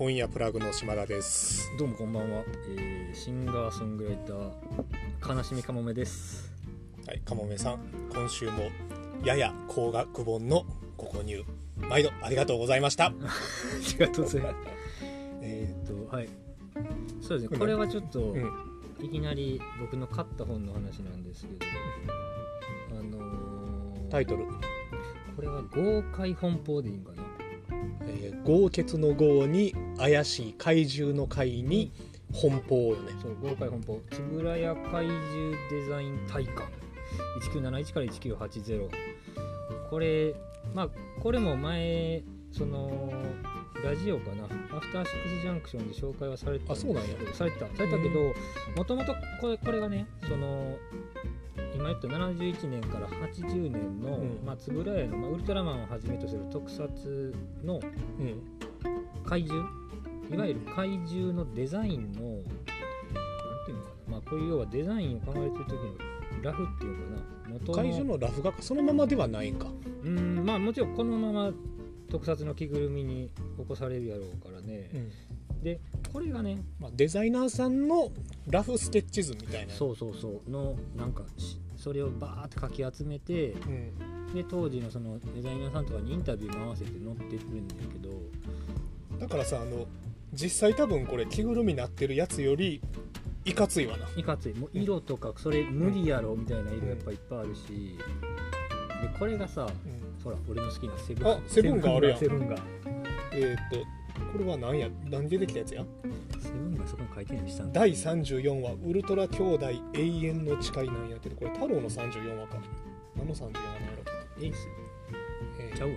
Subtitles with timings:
[0.00, 1.70] 本屋プラグの島田です。
[1.76, 2.42] どうもこんばんは、
[2.74, 6.50] えーシンガーソングライター悲しみかもめです。
[7.06, 7.80] はいかもめさん
[8.10, 8.70] 今週も
[9.26, 10.64] やや高額本の
[10.96, 11.44] ご購入
[11.76, 13.08] 毎度ありがとうございました。
[13.12, 13.12] あ
[13.92, 14.54] りがとうございます。
[15.42, 16.28] えーっとはい。
[17.20, 18.50] そうですねこれはちょっと、うん。
[19.02, 21.66] いきなり僕の買った本の話なんですけど
[22.98, 24.46] あのータイトル、
[25.36, 27.29] これは豪快本邦でいいんかな
[28.02, 31.92] えー豪傑の豪に怪しい怪獣の怪に
[32.32, 33.12] 奔放よね。
[33.20, 36.68] そう豪快本邦円谷怪獣デザイン体感
[37.52, 38.88] 1971から1980
[39.90, 40.34] これ
[40.74, 40.88] まあ
[41.20, 42.22] これも前
[42.52, 43.12] その
[43.84, 44.44] ラジオかな。
[44.44, 47.10] アフターシックスジャンクションで紹介はされてたあそうなんや。
[47.32, 47.66] されてた。
[47.76, 48.34] されたけど
[48.76, 50.76] もともとこれこれがねその
[51.74, 54.40] 今言った71年から80年の、うん。
[54.44, 57.80] まあ、円谷の、まあ、ウルトラマンをはじめとする特撮の
[58.18, 58.42] うん。
[59.24, 59.68] 怪獣
[60.32, 62.44] いわゆる怪獣のデザインのなん
[63.64, 69.66] ていうのかな、まあ、こういう要はデザインを考えてる時のラフっていうのかな元の怪獣のラフ画かそのままではないんか。
[70.04, 71.52] うんまあもちろんこのまま
[72.10, 74.90] 特撮の着ぐるみに起こされるやろうからね、
[75.62, 75.80] で
[76.12, 78.10] これがねまあ、デザイナーさんの
[78.48, 79.72] ラフスケッチ図みたいな。
[79.72, 80.50] そうそうそう。
[80.50, 88.10] のなんかしそれをバーってかき集めてうん、で当時のそのデザイナーさんとかにインタビューも合わせて載ってくるんだけど。
[89.18, 89.86] だからさあの
[90.32, 92.80] 実際多分これ着ぐるみになってるやつより
[93.44, 94.06] いかついわな。
[94.16, 94.54] いかつい。
[94.54, 97.98] もう色とかそれ無理やろみたいな色やっぱいっぱいあるし。
[99.02, 99.66] でこれがさ
[100.22, 102.18] ほら俺の好きなセブンあセブンがあるやん。
[102.18, 102.56] セブンが
[103.32, 103.99] えっ、と
[104.32, 104.88] これは何や？
[105.08, 105.84] 何でできたやつや？
[106.40, 112.58] セブンがそこに書いてるしたんだ第34話「ウルトラ兄弟永遠の誓い」なんやけどこれ太郎の34話か。
[113.16, 113.70] 何の34話なんや
[114.38, 114.68] ろ、エース。
[115.58, 115.76] えー。
[115.76, 115.94] ちゃうわ。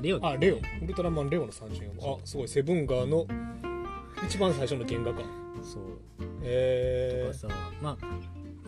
[0.00, 0.56] レオあレオ。
[0.56, 2.18] ウルトラマンレオの34話。
[2.22, 2.48] あすごい。
[2.48, 3.26] セブンガーの
[4.26, 5.22] 一番最初の原画か。
[5.62, 5.82] そう。
[6.42, 7.60] えとかさ。
[7.80, 7.96] まあ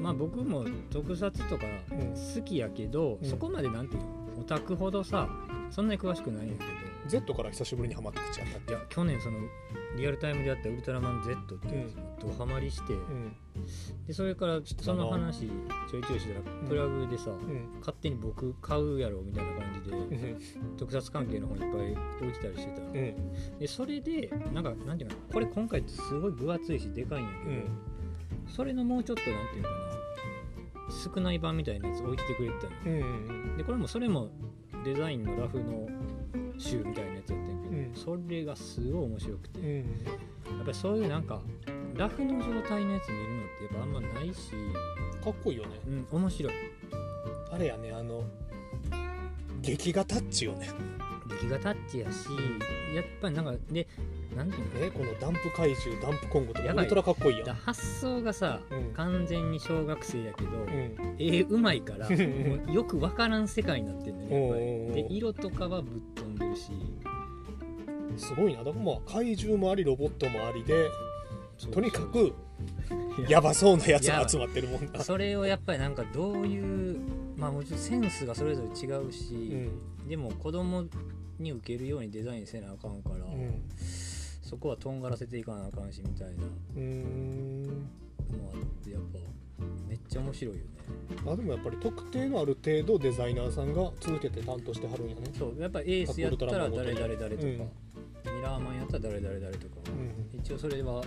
[0.01, 2.15] まあ僕も特撮とかうん。
[2.15, 3.29] 好きやけど、うん。
[3.29, 4.09] そこまでなんていうの？
[4.41, 5.29] オタクほどさ
[5.71, 6.71] そんなに詳しくないんやけど。
[6.71, 8.59] ー、Z から久しぶりにハマってきちゃった。
[8.59, 9.39] っいてや去年その
[9.97, 13.37] リアルタイムでやったウルトラマン Z っていうやつにドハマりして、うん。
[14.07, 17.79] でそれからその話ちょいちょいしてたらプラグでさ、うん。
[17.81, 20.77] 勝手に僕買うやろみたいな感じで、うん。
[20.77, 21.71] 特撮関係の本いっぱい
[22.21, 23.59] 置いてたりしてた、うん。
[23.59, 27.69] でそれでなんかなんていうのこれ今回すごい分厚いしでかいんやけど、うん。
[28.49, 29.89] それのもうちょっとなんていうのかな
[31.15, 33.57] 少ない版みたいなやつ置いててくれてたのうんうん。
[33.57, 34.31] でこれもそれも
[34.85, 35.89] デザインのラフの
[36.59, 37.93] 集みたいなやつやってんけど、うん。
[37.95, 39.77] それがすごい面白くて、うん。
[39.77, 41.41] やっぱりそういうなんか
[41.95, 44.51] ラフの状態のやつ見るのってやっぱあんまないし、
[45.23, 45.81] かっこいいよね。
[45.87, 46.53] うん、面白い。
[47.51, 48.25] あれやねあの
[49.61, 50.69] 劇画タッチよね。
[51.29, 52.27] 劇画タッチやし
[52.95, 53.87] やっぱりなんかで
[54.39, 54.81] なんていうの？
[54.81, 57.47] ねこのダンプ怪獣ダンプコンゴとかウルトラかっこいいやん。
[57.47, 58.93] だ発想がさ、うん。
[58.95, 61.17] 完全に小学生やけど、うん。
[61.19, 62.09] 絵うまいから
[62.73, 66.71] よくわからん世界になってんねやっぱおうおうおうりで色とかはぶっ飛んでるし。
[68.17, 68.65] すごいな。
[68.65, 70.89] だからまあ怪獣もありロボットもありで
[71.73, 72.33] とにかく
[73.29, 73.41] いや。
[73.41, 75.01] ばそうなやつが集まってるもんな。
[75.03, 77.01] それをやっぱりなんかどういう
[77.37, 79.35] まあもちろんセンスがそれぞれ違うし、
[80.05, 80.09] うん。
[80.09, 80.85] でも子供
[81.39, 83.63] に受けるようにデザインせなあかんから、うん
[84.49, 87.67] そこはとんがらせていかなあかんしみたいなうーん。
[87.67, 87.73] の
[88.55, 89.19] あってやっぱ
[89.87, 90.71] めっちゃ面白いよね。
[91.27, 95.23] あでもやっぱり特定のある程度デザイナーさんが続けて担当してはるんやね。
[95.39, 97.53] そうやっぱエースやったら誰々誰とか、うん。
[97.59, 99.75] ミラーマンやったら誰々誰とか、
[100.33, 100.41] うん。
[100.41, 101.03] 一応それは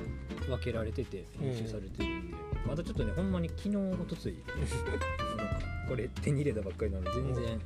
[0.47, 2.37] 分けられてて編集されてるんで、
[2.67, 4.35] またちょっとねほんまに昨日おとつい
[5.89, 7.61] これ手に入れたばっかりなので全然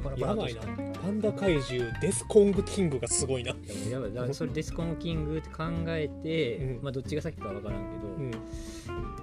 [0.00, 0.60] パラパラやばいな。
[0.92, 4.12] パンダ怪獣デスコングキングがすごいな、いやばい。
[4.12, 6.82] だから それデスコンキングって考えて、うん。
[6.82, 8.08] まあどっちが先かわからんけど、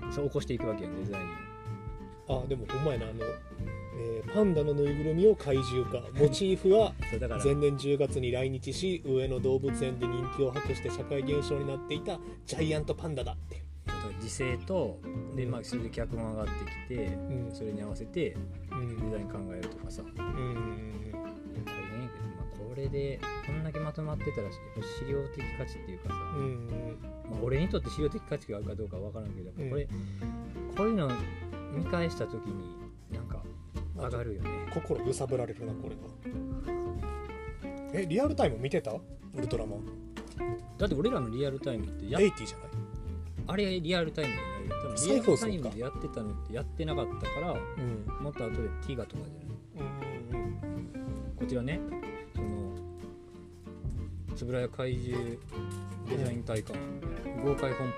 [0.05, 1.27] うん、そう起こしていくわけやんデザイン
[2.29, 3.25] あでもほんまやなあの、
[3.99, 13.63] えーパンダのぬいぐるみを怪獣化モチーフはそうだから前年10月に来日し上野動物園で人気を博して社会現象になっていたジャイアントパンダだって、
[14.19, 14.99] 時勢と
[15.35, 16.51] で、まあ、それで脚本上がって
[16.93, 17.51] きて、うん。
[17.53, 18.35] それに合わせて
[18.71, 18.97] うん。
[19.09, 20.01] デザイン考えるとかさ。
[20.03, 20.13] うん。
[20.13, 26.97] 大変やけど、まあ、これでこんだけまとまってたらやっぱ資料的価値っていうかさ、うん。
[27.29, 29.87] まあ、俺にとって資料的価値があるかどうかわからんけど、うんこれ
[30.75, 31.09] こういうの
[31.73, 32.75] 見返した時に
[33.11, 33.41] なんか
[33.95, 34.49] 上がるよね。
[34.73, 36.01] 心揺さぶられるなこれが
[37.93, 38.91] えリアルタイム見てた？
[38.91, 39.01] ウ
[39.41, 39.79] ルトラマン。
[40.77, 42.67] だって俺らのリアルタイムってやエイティじゃない？
[43.47, 47.59] あれリアルタイムじゃない多分リアルタイムでやってたのってやってなかったからうん。
[48.23, 49.47] もっと後でティガとかじゃない
[50.31, 50.57] うん
[51.35, 51.79] こちらね
[52.35, 52.47] その
[54.39, 55.37] 円谷怪獣
[56.09, 56.75] デザイン体感
[57.43, 57.91] 豪快本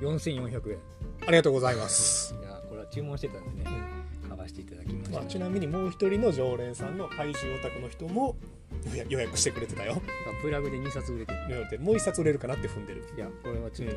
[0.00, 0.78] 4400円。
[1.26, 3.70] ありがとうございます、いやこれは注文してたんでね
[4.28, 8.36] 買わせていただきました、まあ、ちなみにもう一人の常連さんの怪獣オタクの人も
[9.08, 10.02] 予約してくれてたよ
[10.44, 11.38] プラグで2冊売れてる。
[11.48, 13.02] なのでもう一冊売れるかなって踏んでる。
[13.16, 13.96] いやこれはちょっと、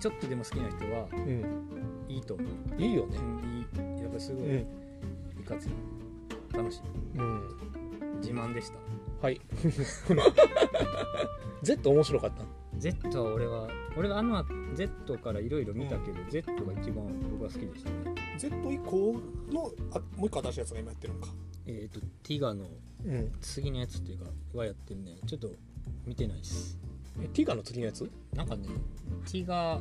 [0.00, 1.44] ちょっとでも好きな人はうん。
[2.08, 2.46] いいと思う、
[2.82, 3.18] いいよね。
[3.18, 3.60] うん、い
[3.98, 4.02] い。
[4.02, 4.60] やっぱすごい、うん。
[5.40, 5.68] いかつい。
[6.56, 6.80] 楽しい。
[7.18, 7.42] うん。
[8.20, 8.78] 自慢でした。
[9.20, 9.38] はい。
[11.62, 12.44] Z 面白かった
[12.78, 14.42] ？Z は俺は俺はあの
[14.74, 17.96] Z からいろいろ見たけど、Z が一番僕は好きでしたね。
[18.38, 19.20] Z 以降
[19.52, 21.28] のあもう一個新しいやつが今やってるのか。
[21.66, 22.64] えっ、とティガの
[23.04, 23.32] うん。
[23.40, 25.18] 次のやつっていうかはやってるね。
[25.26, 25.50] ちょっと
[26.06, 26.78] 見てないっす。
[27.22, 28.10] えティガの次のやつ？
[28.34, 28.68] なんかね
[29.30, 29.78] ティガ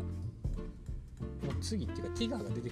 [1.43, 2.71] の次っていうかティガが出てくる、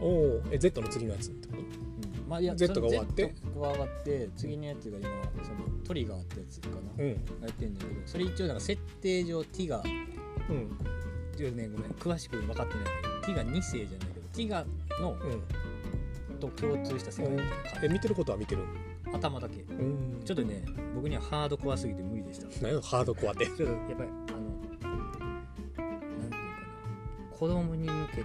[0.00, 1.60] おおえ Z の次のやつってこと？
[1.60, 5.08] うん、まあいや Z が終わって？Z が終わって次のやつが今
[5.44, 7.10] そのトリガーってやつかな、うん。
[7.10, 7.14] や
[7.48, 10.78] ってんだけどそれ一応なんか設定上ティガうん。
[11.36, 12.84] ちょっとねごめん詳しく分かってない。
[13.24, 14.64] けどティガ2世じゃないけどティガ
[15.00, 15.42] のうん。
[16.38, 18.62] と共通した世界みたいな感え見てることは見てる？
[18.62, 19.62] じ頭だけ。
[19.62, 20.20] うん。
[20.24, 20.64] ちょっとね
[20.94, 22.48] 僕にはハードコアすぎて無理でした。
[22.48, 23.46] ち 何よハードコアって？
[23.46, 26.36] ょっとやっぱりあのなんていうかな。
[27.38, 28.24] 子供に向け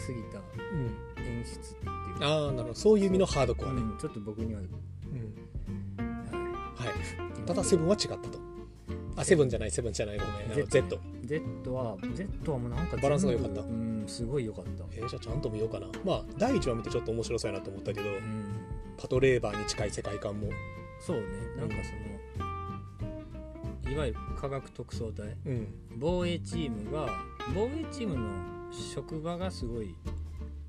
[0.00, 2.26] すぎたうん演出っていうか。
[2.26, 2.74] ああなるほど。
[2.74, 4.66] そういう意味のハードコアね、うんちょっと僕には、うん。
[6.76, 8.38] ははいただセブンは違ったと。
[9.16, 10.52] あセブンじゃないセブンじゃないごめん。
[10.52, 13.60] あの Z い、Z は Z はもうなんかバランスが良かった。
[13.60, 14.84] うんすごい良かった。
[14.92, 15.86] えーじゃあちゃんと見ようかな。
[16.04, 18.08] まあ第一話見てちょっと面白そうやなと思ったけど。
[18.08, 18.49] うん
[19.00, 20.48] パトレーバーに近い世界観も。
[21.00, 21.22] そうね。
[21.56, 21.92] なんかそ
[23.84, 25.36] のいわゆる科学特捜隊。
[25.46, 25.74] うん。
[25.96, 27.08] 防衛チームが
[27.54, 28.30] 防衛チームの
[28.72, 29.94] 職場がすごい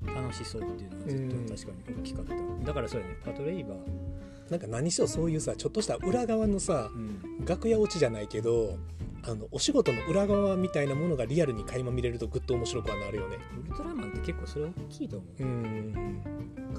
[0.06, 3.16] 楽しそうっていうのはずっと確かに大きかった、だからそうやね。
[3.24, 8.76] パトレイバー、なんか何しろそういうさちょっとした裏側のさうん、楽屋落ちじゃないけど
[9.24, 13.38] あのお仕事の裏側みたいなものがリアルに垣間見れるとぐっと面白くはなるよね。
[13.64, 16.22] ウルトラマンって結構それ大きいと思う、うん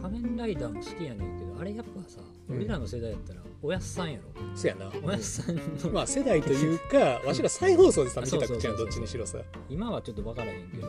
[0.02, 2.20] 仮面ライダーも好きやねんけどあれやっぱさ、
[2.50, 2.58] うん。
[2.58, 4.24] 俺らの世代やったらおやっさんやろ。
[4.56, 4.92] そやな。
[5.02, 5.62] おやっさんの、
[5.92, 10.88] まあ世代というか わしら再放送でさ見てたそうそうそうそうじゃんどっちにしろさ今はちょっと分からへんけど、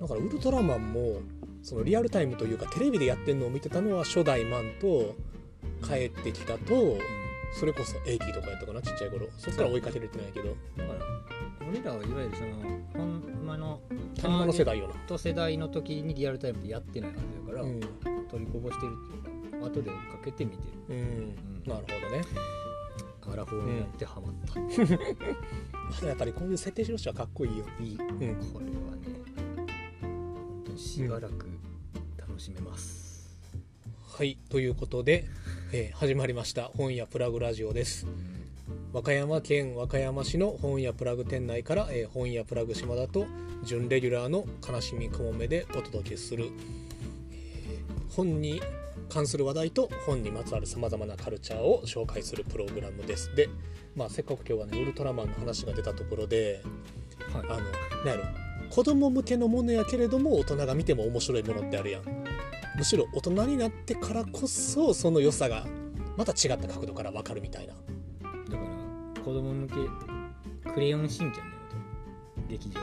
[0.00, 1.20] だからウルトラマンも
[1.62, 5.14] そのリアルタイムというかテレビでやってるのを見てたのは初代マンと
[5.86, 6.98] 帰ってきたと
[7.52, 9.28] それこそエイキーとかやったかなちっちゃい頃。
[9.38, 10.48] そっから追いかけれてないけど。
[10.76, 11.00] だから
[11.68, 12.56] 俺らはいわゆるその
[12.94, 13.80] ほんまの
[14.22, 17.80] ほんまの世代よなと世代の時にリアルタイムでやってないはずだから、うん、
[18.28, 20.56] 取りこぼしてるっていうか後で追っかけて見て
[20.88, 20.94] る。
[20.94, 21.34] うん、
[21.66, 22.24] なるほどね。
[23.30, 24.58] アラフォーになってハマった、
[25.94, 27.64] まだやっぱりこういう設定しろしてはかっこいいよ。
[27.78, 27.96] いい。
[27.96, 28.36] うん。
[28.52, 29.08] これはね
[30.00, 31.46] 本当にしばらく
[32.16, 33.38] 楽しめます、
[34.06, 34.38] はい。
[34.48, 35.26] ということで、
[35.72, 36.64] えー始まりました。
[36.64, 38.06] 本屋プラグラジオです
[38.90, 43.26] 和歌山県和歌山市の本屋プラグ店内から、えー本屋プラグ島田と
[43.62, 46.46] 準レギュラーの悲しみかもめでお届けする、
[47.30, 48.62] えー本に
[49.10, 53.34] 関する話題と本にまつわるさまざまなカルチャーを紹介するプログラムです。
[53.36, 53.50] で、
[53.94, 56.62] まあ、せっかく今日はねウルトラマンの話が出たところで
[57.32, 57.42] はい。
[57.42, 57.60] あの
[58.04, 58.24] なんやろ。
[58.70, 62.02] 子供向けのものやけれども大人が見ても面白いものってあるやん。
[62.76, 65.66] むしろ大人になってからこそその良さが
[66.16, 67.74] また違った角度から分かるみたいな
[69.28, 71.76] 子供向けクレヨンしんちゃんだよと
[72.48, 72.80] 劇場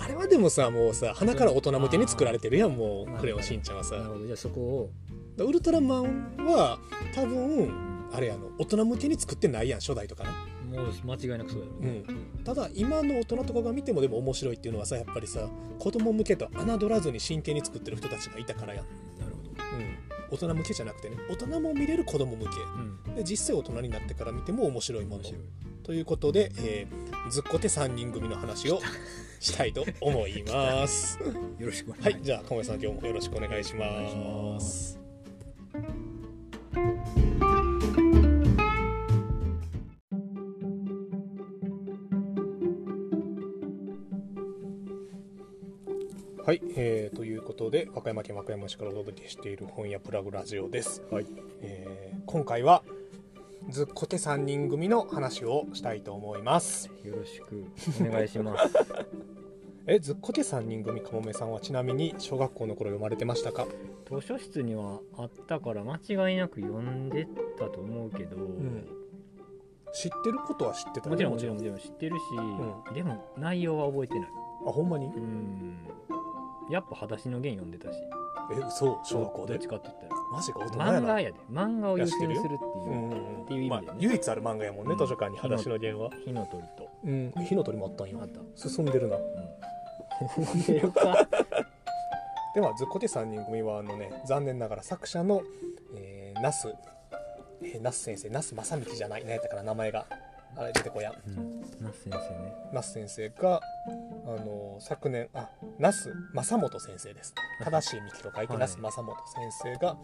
[0.00, 3.96] あれはでもさもうさ鼻から大人向けに作られてるやんもまあうクレヨンしんちゃんはさ。
[3.96, 4.26] 版なるほど。
[4.26, 4.90] じゃあそこを、
[5.38, 6.78] ウルトラマンは
[7.12, 10.30] 多分あれやの大人向けに作ってないやん初代とかな。
[10.70, 15.48] もう間違いなくそうやろ、うん、ただ今の大人とかが見てもでも面白いっていうのはさやっぱりさ
[15.78, 18.84] 子供向けと侮らずに真剣に作ってる人たちがいたからやん、
[19.18, 22.50] なるほど、うん、大人向けじゃなくてね大人も見れる子供向け。
[23.08, 25.24] うん、で実際大人になってから見ても面白いもの。
[25.82, 28.80] ということで、えーずっこて3人組の話を
[29.40, 31.18] したいと思います。
[31.58, 34.98] よろしくお願いします、はいじゃあ鴨井さん今日もよろしくお願いします
[46.48, 51.26] はい、えーということで和歌山県和歌山市からお届けしている本屋プラグラジオです、はい。
[51.60, 52.82] えー今回は
[53.68, 56.90] ずっこて3人組の話をしたいと思います。
[57.04, 57.66] よろしく。
[58.00, 58.74] お願いします。
[59.86, 63.66] えずっこて3人組かもめさんはちなみに小学校の頃読まれてましたか？
[64.10, 67.28] 図書室にはあったから間違いなく読んで
[67.58, 68.38] たと思うけど、
[69.92, 72.22] 知ってることは知ってたもちろんもちろんもちろん知ってるし、
[72.90, 74.28] うでも内容は覚えてない。
[74.66, 75.08] あほんまに？
[75.08, 75.76] うん
[76.70, 77.98] やっぱ「裸足の弦」読んでたし。
[78.50, 78.98] え嘘？
[79.04, 79.54] 小学校で？
[79.54, 80.22] どっちかって言ったら。
[80.32, 81.00] マジか大人やな。
[81.00, 81.38] 漫画やで。
[81.50, 83.10] 漫画を優先するっていう、うん
[83.42, 84.98] っていう意味であ、唯一ある漫画やもんね、うん。
[84.98, 86.88] 図書館に「裸足の弦は」火の鳥と。
[87.04, 87.32] うん。
[87.44, 88.20] 火の鳥もあったんよ。
[88.22, 88.68] あった。
[88.68, 89.16] 進んでるな。
[89.16, 90.62] うん。
[90.62, 91.26] 出るか
[92.54, 95.42] ではずっこて3人組はあのね残念ながら作者の、
[95.96, 96.74] えー、那須、
[97.62, 98.28] えー、那須先生。
[98.30, 99.22] 那須正道じゃない。
[99.22, 100.06] 何やったかな名前が。
[100.56, 101.10] あれ出てこや。
[101.10, 101.60] んうん。
[101.80, 102.54] 那須先生ね。
[102.72, 103.60] 那須先生が
[104.28, 107.34] あの昨年あ那須正元先生です。
[107.64, 108.58] 正しい道と書いてはい。
[108.58, 109.96] 那須正元先生が、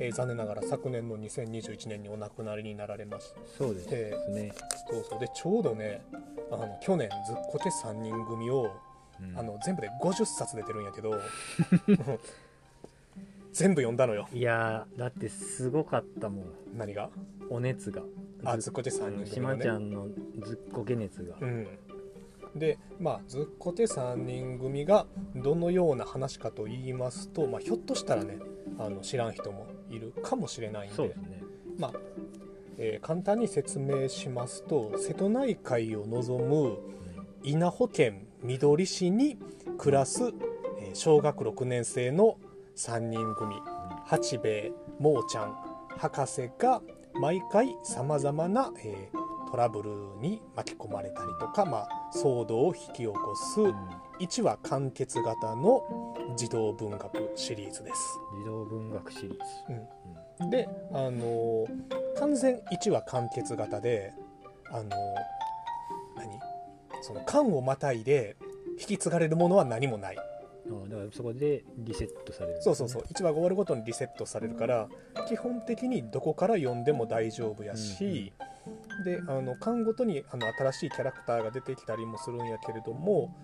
[0.00, 4.52] えー残念ながら昨年の2021年にお亡くなりになられましてそうですでね、
[4.90, 5.20] そうそう。
[5.20, 6.02] でちょうどね
[6.50, 8.72] あの去年ずっこて3人組を
[9.20, 9.38] うん。
[9.38, 11.10] あの全部で50冊出てるんやけど
[13.52, 14.28] 全部読んだのよ。
[14.32, 16.44] いやーだってすごかったもん。
[16.76, 17.10] 何が？
[17.50, 18.02] お熱が。
[18.44, 19.56] あずっこて3人組ね。
[19.56, 20.08] まちゃんの
[20.44, 21.66] ずっこけ熱が、うん
[22.54, 28.38] でまあずっこて3人組がどのような話かと言いますと、まあ、ひょっとしたらね
[28.78, 31.14] あの知らん人もいるかもしれないんでね。
[31.78, 31.92] まあ
[32.78, 36.78] えー簡単に説明しますと瀬戸内海を望む
[37.42, 39.36] 稲穂県みどり市に
[39.78, 40.24] 暮らす、
[40.80, 42.38] えー小学6年生の
[42.76, 43.56] 3人組
[44.06, 45.54] 八兵衛もーちゃん
[45.96, 46.80] 博士が
[47.20, 49.90] 毎回さまざまな、えートラブル
[50.20, 53.74] に巻き込まれたりとか、まあ、騒動を引き起こすうん。
[54.20, 58.18] 1話完結型の児童文学シリーズです。
[58.38, 59.38] 児童文学シリーズ、
[60.40, 60.50] うん。
[60.50, 61.66] で、あのー
[62.18, 64.12] 完全1話完結型で、
[64.70, 64.88] あのー
[66.16, 66.40] 何？
[67.00, 68.36] その巻をまたいで
[68.80, 70.16] 引き継がれるものは何もない。
[70.18, 70.22] あ
[70.84, 73.02] あだからそこでリセットされるね、そうそうそう。
[73.02, 74.88] 1話が終わるごとにリセットされるから
[75.28, 78.32] 基本的にどこから読んでも大丈夫やし、
[79.04, 83.34] であの巻ごとにあの新しいキャラクターが出てきたりもするんやけれども、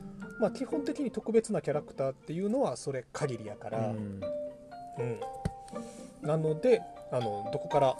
[0.40, 4.20] まあ、基本的に特別なキャラクターっていうのはそれ限りやから、うん。
[4.96, 5.20] うん、
[6.22, 7.96] なのであのどこから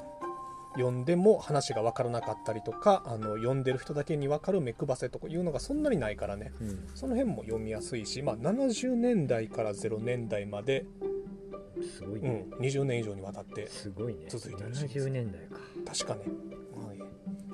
[0.74, 6.52] 読んでも話が分からなかったりとかあの読んでる人だけに分かる目配せとかいうのがそんなにないからね。
[6.60, 6.88] うん。
[6.94, 10.86] その辺も読みやすいし、まあ、70年代から0年代まで、
[11.76, 14.26] うすごいね、ん、20年以上にわたってすごいね。
[14.28, 15.08] 続いてるシリーズ。
[15.08, 15.60] 70年代か。
[15.86, 16.53] 確かね、はい、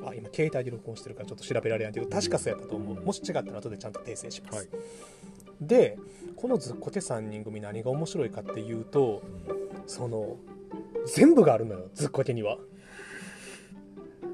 [0.04, 4.68] あ今携帯で録音してるからちょっと調べられないけど確かそうやったと思う、うんもし違ったら後でちゃんと訂正します、はい。
[5.60, 5.98] で
[6.36, 9.22] このずっこて3人組何が面白いかっていうと
[9.86, 10.36] その
[11.06, 12.58] 全部があるのよずっこけには。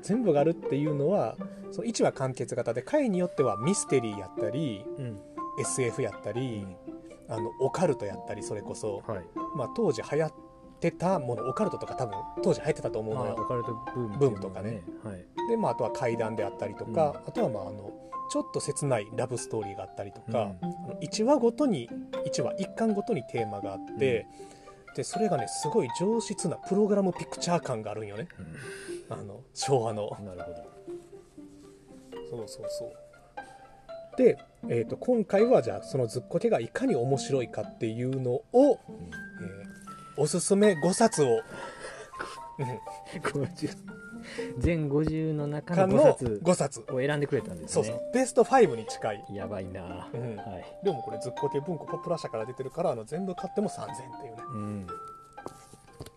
[0.02, 1.36] 全部があるっていうのは
[1.72, 5.20] その1話完結型で回によってはミステリーやったりうん、うん
[5.58, 6.66] SF やったり
[7.28, 9.24] あのオカルトやったりそれこそ、はい。
[9.56, 10.32] まあ、当時流行っ
[10.90, 13.34] てたものオカルトとか多分当時流行ってたと思うのよ。
[13.34, 14.82] まあオカルトブームブームとかね。
[15.02, 15.24] はい。
[15.48, 17.92] で、まあ、あとは怪談であったりとか、あとはまああの
[18.30, 21.88] ちょっと切ないラブストーリーがあったりとか、あの1話ごとに
[22.26, 24.26] 1話1巻ごとにテーマがあって、
[24.94, 28.28] でそれがねすごい上質なプログラムピクチャー感があるんよね。
[29.10, 30.16] あの昭和の。
[30.18, 30.56] うんなるほど。
[32.30, 32.92] そうそうそう。
[34.16, 34.38] で、
[34.68, 38.80] えー、と今回はじゃあそのずっこけがいかに面白いかっていうのを、
[39.40, 39.65] えー
[40.16, 41.42] おすすめ5冊を、うん
[43.20, 43.76] 50
[44.58, 46.84] 全50の中かの5の冊5冊。
[46.90, 47.68] を選んでくれたんですね。
[47.68, 48.00] そうそう。
[48.12, 49.24] ベスト5に近い。
[49.32, 50.36] やばいな、うん。
[50.36, 54.42] はい、でもこれずっこけ文庫ポプラ社から出てるからあの全部買っても3000円っていうね。
[54.52, 54.92] うん、で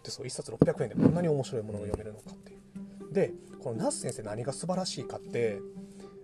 [0.10, 3.14] そう1冊600円でこんなに面白いものが読めるのかっていう。
[3.14, 5.60] でこの那須先生何が素晴らしいかって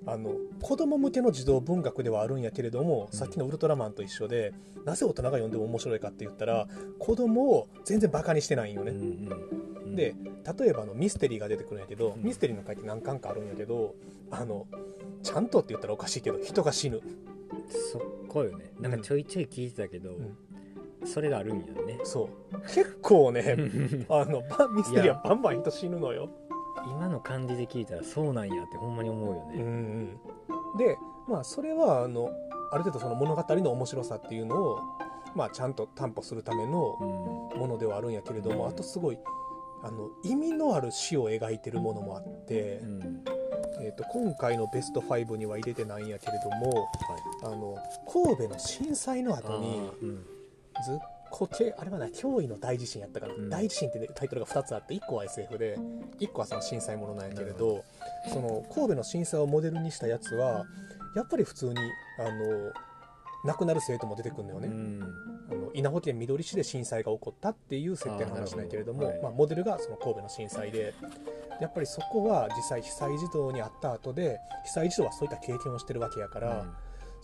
[0.08, 0.32] あの
[0.62, 4.54] 子供向けの児童文学ではあるんやけれども、さっきのウルトラマンと一緒で
[4.86, 6.68] なぜ大人が読んでも面白いかって言ったら
[7.00, 9.00] 子供を全然バカにしてないんよね、うん
[9.86, 10.16] うん、で
[10.60, 12.24] 例えばあのミステリーが出てくるんやけど、うん。
[12.24, 13.96] ミステリーの回って何巻かあるんやけど
[14.30, 14.68] あの
[15.24, 17.02] ちゃんとって言ったらおかしいけど人が死ぬ。
[17.92, 18.72] そこよね。
[18.80, 20.38] なんかちょいちょい聞いてたけど、ん。
[21.06, 22.00] それがあるんやね。
[22.04, 22.60] そう。
[22.62, 23.56] 結構ね
[24.10, 26.30] あのバミステリーはバンバン人死ぬのよ
[26.88, 30.20] 今の感じで聞いたらそうなんやってほんまに思うようんうね、ん。
[30.78, 32.30] でまあそれはあの
[32.72, 34.80] ある程度その物語の面白さっていうのを、
[35.36, 37.06] まあ、ちゃんと担保するためのう
[37.58, 37.60] ん。
[37.60, 39.18] ものではあるんやけれどもあとすごい
[39.82, 43.24] あの意味のある詩を描いてるものもあって、うん。
[43.82, 46.86] えー、と今回のベスト5には入れてないんやけれどもはい。
[47.44, 47.78] あの
[48.12, 49.80] 神戸の震災の後に
[50.86, 50.98] ずっ
[51.36, 53.50] こけあれはな驚異の大地震やったかな、うん。
[53.50, 55.78] 大地震って、ね、タイトルが2つあって1個は SF で
[56.20, 57.84] 1個はその震災ものなんやけれど
[58.32, 60.66] その神戸の震災をモデルにしたやつは
[61.14, 61.76] やっぱり普通に
[62.20, 62.72] あの
[63.44, 65.04] 亡くなる生徒も出てくるのよね、うん。
[65.52, 70.94] あの稲穂県みどり市で震災が起こったっていう設定の話なんやけれどもあーなるほどまあ、モデルがその神戸の震災で
[71.60, 76.66] やっぱりそこは実際被災児童に会った後で被災児童はそういった経験をしてるわけやから、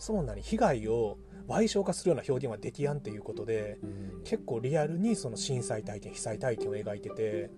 [0.02, 1.16] その何被害を
[1.46, 4.22] 賠償化するような表現はできやんっていうことでうん。
[4.24, 7.50] 結構リアルにその震災体験被災体験を描いてて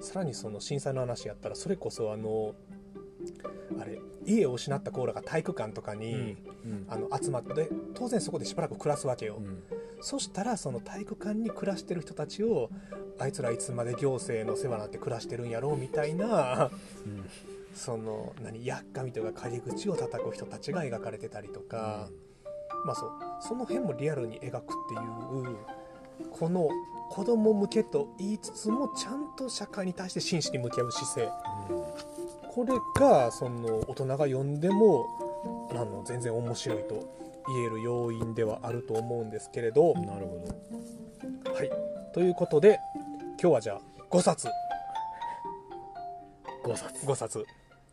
[0.00, 2.54] さらにその震災の話やったらそれこそあの
[3.80, 6.86] あれ家を失ったコーラが体育館とかに、うん。
[6.88, 9.62] あの集まって当然そこでしばらく暮らすわけよ、うん。
[10.00, 12.70] そしたらその体育館に暮らしてる人たちを
[13.18, 16.70] あいつらいつまで行政の世話なんて暮らしてるんやろうみたいな
[17.04, 17.28] うん
[17.74, 22.08] その何やっかみというか陰口を叩く人たちが描かれてたりとか、
[22.84, 23.10] まあそう
[23.40, 25.56] その辺もリアルに描くっていう
[26.30, 26.68] この
[27.10, 31.28] 子供向けと言いつつもちゃんと社会に対して真摯に向き合う姿勢。
[32.48, 35.06] これがその大人が読んでも
[35.70, 37.16] あの全然面白いと
[37.48, 40.44] 言える要因ではあると思うんですけれど、うんなるほ
[41.44, 41.52] ど。
[41.52, 41.70] はい、
[42.12, 42.78] ということで
[43.40, 44.48] 今日はじゃあ5冊。
[46.64, 47.06] 5冊。
[47.06, 47.44] 5冊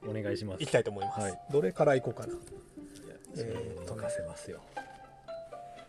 [0.06, 0.64] お願いします。
[0.64, 1.40] いきたいと思います、はい。
[1.52, 2.34] どれからいこうかな。
[3.36, 4.02] えー、えーとね。
[4.04, 4.60] 任せますよ。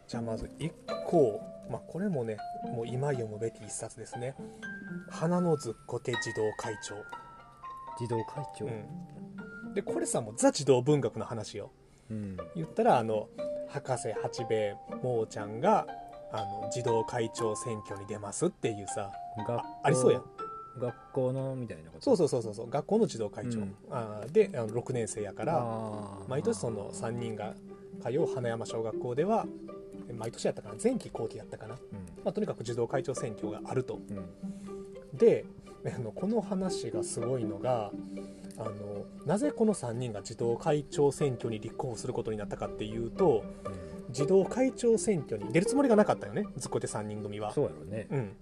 [0.07, 0.71] じゃあまず1
[1.07, 4.35] 個、まあ、これもねもう今読むべき一冊ですね
[5.11, 6.95] 「花のずっこけ児童会長。
[7.99, 8.65] 児童会」長？
[8.67, 8.71] う
[9.71, 11.71] ん、でこれさもうザ児童文学の話よ。
[12.11, 12.37] うん。
[12.55, 13.29] 言ったらあの
[13.69, 15.87] 博士八兵衛もーちゃんが
[16.33, 19.13] あの児童会長選挙に出ますっていうさ
[19.83, 20.21] ありそうや。
[20.21, 20.38] ん
[20.79, 22.17] 学校のみたいなこと？
[22.17, 23.75] そうそうそうそう学校の児童会長、うん。
[23.91, 25.65] あーであの6年生やから
[26.29, 27.55] 毎年その3人が
[28.03, 29.47] 通う花山小学校では
[30.17, 30.75] 毎年やったかな。
[30.83, 31.81] 前期後期やったかな、うん。
[32.25, 33.99] まあ、とにかく児童会長選挙があると。
[35.15, 35.19] うん。
[35.19, 35.45] で
[35.87, 37.93] あのこの話がすごいのが
[38.59, 43.45] あのなぜこの3人が児童会長選挙に立候補することになったかっていうと
[44.11, 47.53] 児童会長選挙に出るつもりがなかったよねずっこて3人組は。
[47.53, 48.09] そうやろね。
[48.11, 48.37] うん、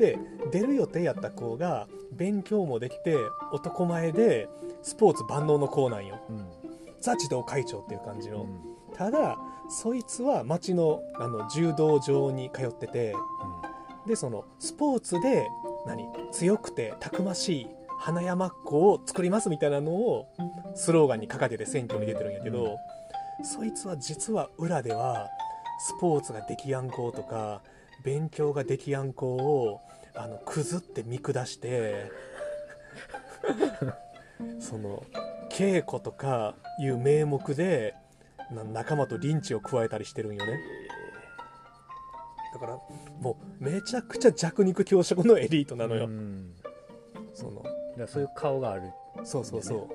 [0.00, 0.18] で
[0.50, 3.16] 出る予定やった子が勉強もできて
[3.52, 4.48] 男前で
[4.82, 6.18] スポーツ万能の子なんよ。
[6.28, 6.46] うん。
[7.00, 8.96] ザ児童会長っていう感じの、うん。
[8.96, 9.38] ただ
[9.68, 13.14] そいつは町のあの柔道場に通ってて
[14.06, 15.46] でそのスポーツで
[15.86, 17.66] 何強くてたくましい
[18.00, 20.26] 花山っ子を作りますみたいなのを
[20.74, 22.78] スローガンに掲げて選挙に出てるんやけど、
[23.44, 25.28] そいつは実は裏では
[25.78, 26.90] スポーツができやん。
[26.90, 27.62] 子とか
[28.02, 29.80] 勉強ができやん子を
[30.14, 32.10] あのくずって見下して
[34.60, 35.04] その
[35.50, 37.94] 稽古とかいう名目で
[38.50, 40.60] な仲間とリンチを加えたりしてるんよね。
[42.52, 42.78] だから
[43.20, 46.54] もうめちゃくちゃ弱肉強食のエリートなのよ、うん。
[47.32, 47.62] その
[47.96, 48.90] だそういう顔がある。
[49.24, 49.88] そうそうそう、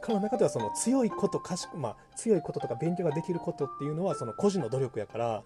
[0.00, 5.42] 彼の中ではその強いこと賢くまあ強いこととか勉強ができることっていうのはその個人の努力やから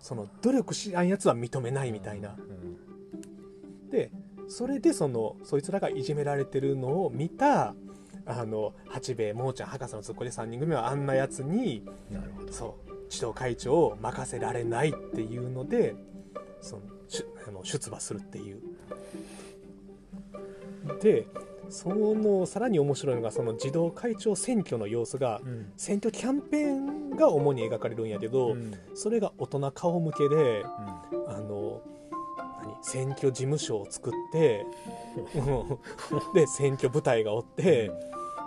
[0.00, 2.30] その努力しないやつは認めないみたいな。
[2.30, 2.93] うん
[3.94, 4.10] で
[4.48, 7.74] それでそのそいつらがいじめられてるのを見た
[8.26, 12.52] あの八兵衛もーちゃん博士のずっこで3人組はあんなやつになるほど。
[12.52, 15.94] そう指導会長を任せられないっていうので
[16.60, 18.60] そのしあの出馬するっていう。
[21.00, 21.26] で
[21.68, 25.72] そのさらに面白いのがその児童会長選挙の様子がうん。
[25.76, 28.74] 選挙キャンペーンが主に描かれるんやけど、うん。
[28.94, 30.68] それが大人顔向けでうん。
[31.28, 31.93] あの何
[32.84, 34.66] 選挙事務所を作って
[35.34, 35.78] うん
[36.34, 37.90] で選挙部隊がおって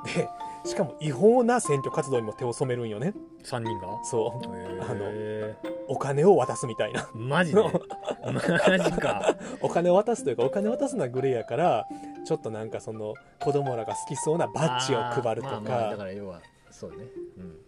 [0.05, 0.29] で
[0.65, 3.13] しかも違法な選挙活動にも手を染めるんよね。
[3.43, 3.87] 3人が？
[4.03, 4.81] そう。
[4.83, 5.55] あのへ
[5.87, 7.01] お金を渡すみたいな。
[7.03, 7.61] ーマジで？
[7.61, 9.35] マジか。
[9.61, 11.87] お金を渡すというかお金を渡すのはグレーやから
[12.25, 16.97] ちょっとなんかその子供らが好きそうなバッジを配るとか,、まあまあだから要はそうね。
[17.37, 17.66] うん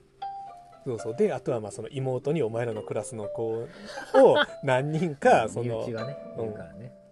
[0.90, 3.68] そうそうであとはまあその妹にお前らのクラスの子を
[4.64, 5.88] 何人かその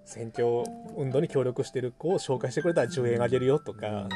[0.06, 0.64] 選挙
[0.96, 4.08] 運動に協力してる子を紹介してくれたら10円あげるよとか、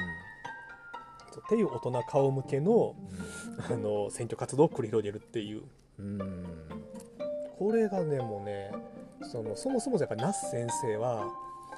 [1.31, 2.95] そうっていう大人顔向けの
[3.69, 5.63] あの選挙活動を繰り広げるっていう。
[5.99, 6.21] うん。
[6.21, 6.45] うん
[7.61, 8.71] これがねもうね
[9.21, 11.27] そのそもそもやっぱり那須先生は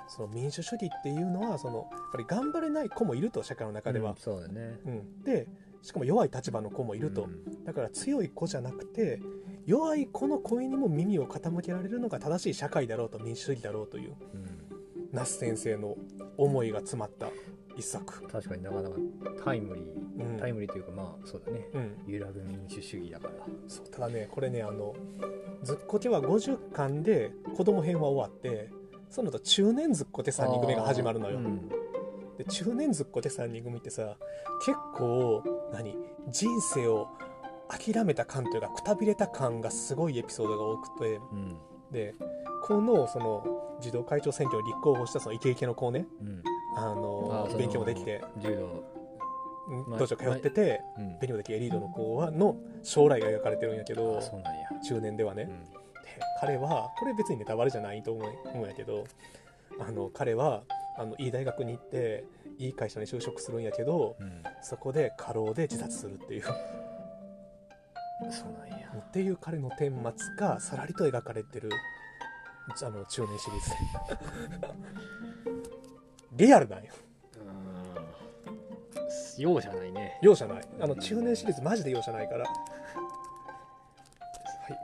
[0.08, 4.12] その民主主義っていうのはそのやっぱり頑張れない子もいると社会の中では。
[4.12, 4.80] うん、そうだね。
[4.86, 5.24] うん。
[5.24, 5.46] で
[5.84, 7.64] しかも弱い立場の子もいると、うん。
[7.66, 9.22] だから強い子じゃなくて
[9.66, 14.48] 弱い子の声にも耳を傾けられるのが正しい社会だろうと民主主義だろうといううん。
[15.12, 15.96] 那須先生の
[16.38, 17.28] 思いが詰まった
[17.76, 18.96] 一作、確かになかなか
[19.44, 20.38] タイムリーうん。
[20.40, 21.68] タイムリーというかまあそうだね。
[21.74, 23.34] うん、揺らぐ民主主義だから。
[23.68, 24.96] そうただねこれねあの
[25.64, 28.70] ずっこけは50巻で子供編は終わって
[29.10, 31.70] その後中年ずっこて3人組が始まるのよ、うん
[32.38, 34.18] で中年ずっこて3人組ってさ
[34.66, 35.96] 結構何
[36.30, 37.08] 人生を
[37.70, 41.58] 諦めた感というかくたびれた感がすごいエピソードが多くてうん。
[41.92, 42.16] で
[42.66, 46.44] このその児童会長選挙に立候補したそのイケイケの子ねうん。
[46.76, 48.84] あの勉強もできて柔道。
[49.88, 51.20] まあどうしよう通っててうん。
[51.20, 54.20] ベニオ的エリートの子はの将来が描かれてるんやけど
[54.88, 55.50] 中年ではね、うん。
[55.50, 55.80] で
[56.42, 59.06] 彼はこれ別にネタバレじゃないと思う思うんやけど
[59.80, 60.64] あの彼は
[60.98, 62.26] あのいい大学に行って
[62.60, 64.44] いい会社に就職するんやけどうん。
[64.62, 66.44] そこで過労で自殺するっていう。
[68.32, 68.88] そうなんや。
[68.96, 71.70] っていう彼の顛末がさらりと描かれてる
[72.82, 73.72] あの中年シリーズ。
[76.34, 76.92] リアルなんよ。
[79.38, 79.44] うん。
[79.44, 80.20] 容赦ないね。
[80.22, 80.68] 容赦ない。
[80.80, 82.46] あの中年シリーズマジで容赦ないから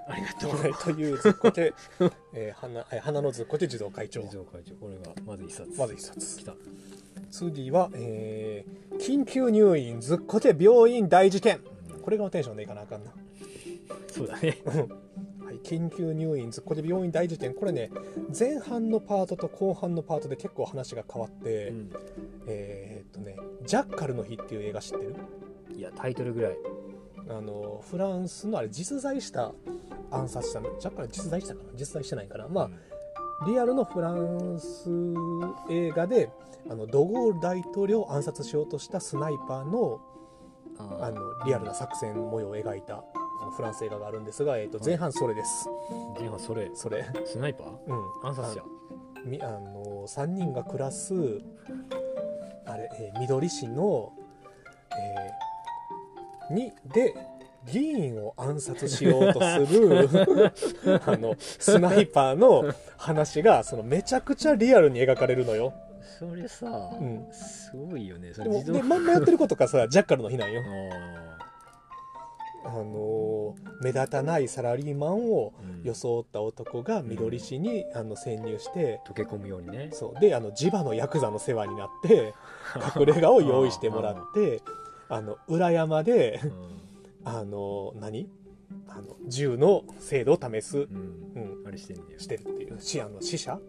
[0.07, 0.51] ありがとう。
[0.61, 0.73] はい。
[0.73, 1.73] というずっこけ、
[2.33, 4.21] えー花えー花のずっこけ児童会長。
[4.21, 5.79] 自動会長これがまず一冊。
[5.79, 6.39] まず一冊。
[6.39, 6.53] 来た。
[7.31, 11.61] 次は、えー緊急入院ずっこけ病院大事件。
[12.01, 13.11] これがテンションでいかなあかんな。
[14.11, 14.57] そうだね。
[15.45, 17.53] はい、緊急入院ずっこけ病院大事件。
[17.53, 17.89] これね
[18.37, 21.91] 前半のパートと後半のパートで結構話が変わって、うん。
[22.47, 25.15] えーっとね「ジャッカルの日」っていう映画知ってる？
[25.75, 26.57] いやタイトルぐらい
[27.29, 29.51] あのフランスのあれ実在した
[30.11, 31.69] 暗殺したのジャッカル実在したかな？
[31.75, 32.47] 実在してないかな？
[32.47, 32.69] まあ、
[33.47, 34.89] リアルのフランス
[35.69, 36.31] 映画で
[36.69, 40.01] あのドゴール大統領を暗殺しようとしたスナイパーの
[40.79, 43.03] ああのリアルな作戦模様を描いた
[43.55, 45.69] フランス映画があるんですが、えー、と前半それです、
[46.19, 46.71] 前半それ。
[46.73, 47.67] それ、スナイパー？
[47.87, 48.63] うん、暗殺者。
[49.25, 51.13] みあの3人が暮らす
[52.65, 54.13] あれ、えー緑市の、
[54.91, 55.48] えー
[56.51, 57.13] にで
[57.65, 60.09] 議員を暗殺しようとする
[61.05, 65.73] あのスナイパーの話がそのめちゃくちゃリアルに描かれるのよ。
[66.19, 66.67] それさ、
[66.99, 67.27] うん。
[67.31, 68.33] すごいよね。
[68.33, 70.62] そでもれ自動で漫画やってることがさジャッカルの日なんよ。
[72.65, 79.89] ああの目立たないサラリーマンを装った男が緑市にあの潜入して溶け込むようにね。
[79.93, 80.19] そう。
[80.19, 82.33] であの地場のヤクザの世話になって
[82.99, 84.62] 隠れ家を用意してもらって
[85.09, 86.79] あの裏山でうん。
[87.25, 88.29] あの何？
[88.87, 90.87] あの銃の精度を試す、うん。
[91.35, 92.19] うん、あれしてんだよ。
[92.19, 92.79] してるっていう。
[92.79, 93.59] しあの死者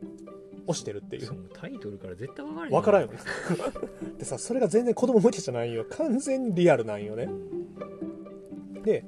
[0.67, 3.19] をしてるっていそううタイトルから絶対分からん分からんよね。
[4.19, 5.85] でさそれが全然子供向けじゃないよ。
[5.91, 7.29] 完全にリアルなんよね。
[8.85, 9.05] で、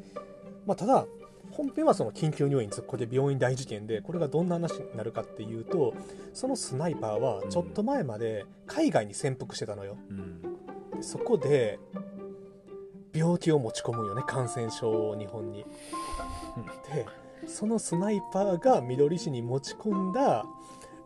[0.66, 1.06] まあ、ただ
[1.50, 5.94] 本編はその緊急入院こで病院大事件でこれがどんな話になるかっていうと
[6.32, 9.96] そのスナイパーはちょっと前まで海外に潜伏してたのよ。
[10.10, 10.42] うん。
[10.96, 11.78] でそこで
[13.14, 15.64] 病気を持ち込むよね感染症を日本に。
[16.92, 17.06] で
[17.46, 20.44] そのスナイパーが緑市に持ち込んだ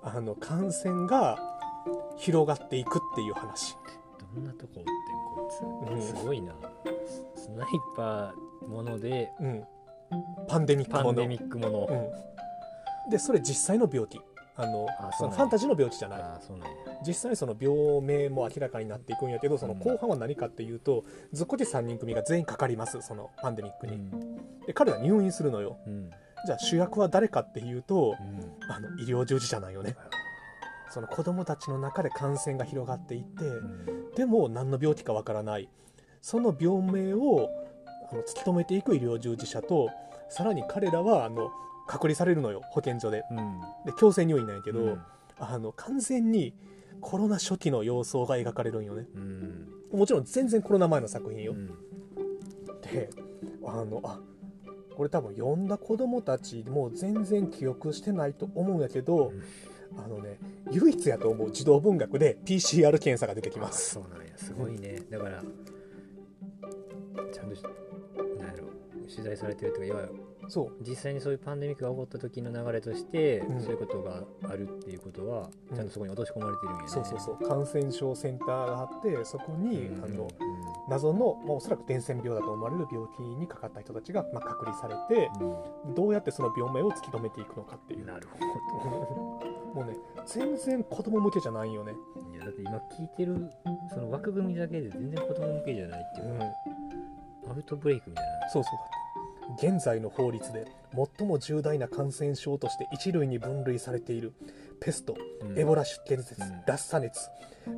[0.03, 1.39] あの感染が
[2.19, 3.77] 広がっていくっていう話。
[4.35, 6.19] どんなとこおってんこいつ、うん。
[6.19, 6.55] すごいな。
[7.35, 9.65] スナイパーものでうん。
[10.47, 11.05] パンデミックもの。
[11.05, 11.89] パンデミックもの、
[13.07, 14.21] うん、でそれ実際の病気
[14.59, 14.87] あの
[15.19, 16.21] そのファンタジーの病気じゃない。
[17.07, 23.99] 実際にその病名も明らかになっていくんやけどその後半は何かっていうと、ずっこけ3人組が全員かかりますそのパンデミックに、
[24.67, 25.77] で彼ら入院するのよ。
[25.87, 26.11] うん。
[26.47, 28.71] じゃあ主役は誰かっていうとうん。
[28.71, 29.97] あの医療従事者なんよね。
[30.91, 34.15] その子供たちの中で感染が広がっていって、うん。
[34.15, 35.69] でも何の病気かわからない。
[36.23, 37.51] その病名を
[38.11, 39.91] あの突き止めていく医療従事者と
[40.29, 41.51] さらに彼らはあの
[41.87, 43.25] 隔離されるのよ保健所で。
[43.31, 43.61] うん。
[43.85, 45.01] で強制入院なんやけど、うん。
[45.39, 46.55] あの完全に
[47.01, 49.07] コロナ初期の様相が描かれるんよね。
[49.15, 49.69] うん。
[49.93, 51.67] もちろん全然コロナ前の作品よ、うん。
[52.83, 53.11] で
[53.65, 54.21] あのあ
[54.97, 59.43] これ多分読んだ子供たちも全然記憶してないと思うんやけど、うん。
[59.99, 60.39] あのね
[60.71, 64.33] 唯一やと思う児童文学で PCR 検査が出てきまあすそうなんや。
[64.37, 65.01] すごいね。
[65.11, 65.43] だから
[67.33, 68.69] ちゃんとしなんやろ
[69.09, 70.73] 取材されてるというかいわゆるそう。
[70.87, 73.61] 実際にそういうパンデミックが起こった時の流れとして、うん。
[73.61, 75.77] そういうことがあるっていうことはうん。
[75.77, 77.49] ちゃんとそこに落とし込まれてるんやね、そうそうそう。
[77.49, 80.29] 感染症センターがあってそこに、うんあのう
[80.89, 85.95] 謎の、まあ、おそらく伝染病だと思われる病気にかかった人たちが、まあ、隔離されてん。
[85.95, 88.01] どうやってその病名を突き止めていくのかっていう。
[88.01, 89.41] うんなるほ
[89.77, 93.51] もうね全然子供向けじゃないよね、どいやだって今聞いてる
[93.93, 96.49] その枠組みだけで全然子供向けじゃないっていううか、ん、
[97.51, 98.49] アウトブレイクみたいな。
[98.49, 98.73] そうそう。
[98.75, 99.06] だって
[99.55, 100.67] 現在の法律で
[101.19, 104.33] 最も重大な感染症として一類に分類されている
[104.81, 105.59] ペスト、うん。
[105.59, 106.63] エボラ出血熱、うん。
[106.67, 107.31] ラッサ熱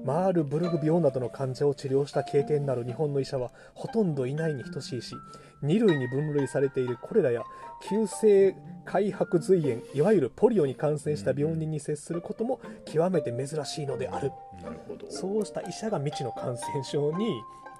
[0.05, 5.15] マールブルグ病などの患者を治療した経験のある日本の医者はほとんどいないに等しいし
[5.63, 7.43] 2類に分類されているコレラや
[7.89, 8.55] 急性
[8.85, 14.31] 開白髄炎いわゆるポリオに感染した病人に接することも極めて珍しいのである、
[14.63, 15.11] なるほど。
[15.11, 17.27] そうした医者が未知の感染症に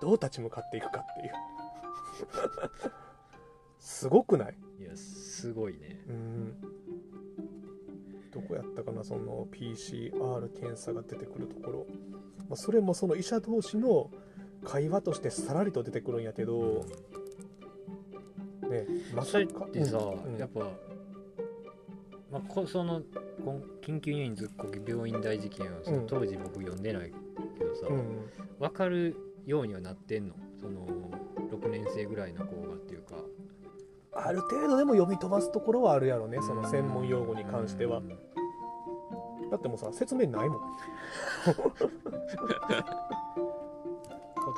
[0.01, 1.33] どう立ち向かっていくかっていう
[3.79, 4.57] すごくない？
[4.81, 6.01] いやすごいね。
[6.09, 6.55] うん。
[8.31, 11.87] どこやったかなその PCR 検査が出てくるところ、
[12.49, 14.11] まあ、それもその医者同士の
[14.65, 16.85] 会話としてさらりと出てくるんやけど、
[18.71, 20.61] ね、まそれってさ、うんうんやっぱ、
[22.31, 23.03] まあ、こその
[23.83, 26.07] 緊急入院ずっこけ病院大事件はそのうん。
[26.07, 27.13] 当時僕読んでない
[27.59, 28.31] けどさ、うん。
[28.61, 30.35] 分かるようにはなってんの？
[30.61, 30.87] その
[31.51, 32.45] 6年生ぐらいの
[34.27, 37.99] ある程度でも読み飛ばすところはあるやろねその専門用語に関しては。
[37.99, 38.19] うん
[39.51, 40.61] だってもうさ説明ないもん。
[41.47, 41.55] 言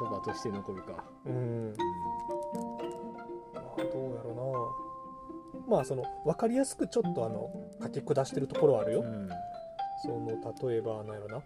[0.08, 1.74] 葉として残るか、うん。
[3.54, 4.74] まあどうやろ
[5.64, 5.76] うな。
[5.76, 9.28] まあその分かりやすくちょっとあの書き下してるところはあるよ、うん。
[10.02, 10.26] その
[10.70, 11.40] 例えばなんやろな。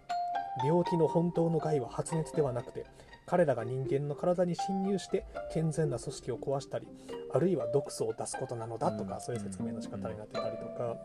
[0.63, 2.85] 病気の本当の害は発熱ではなくて
[3.27, 6.87] 彼らが人間の体に侵入して健全な組織を壊したり
[7.35, 9.21] あるいは毒素を出すことなのだとか、うん。
[9.21, 10.95] そういう説明の仕方になってたりとか、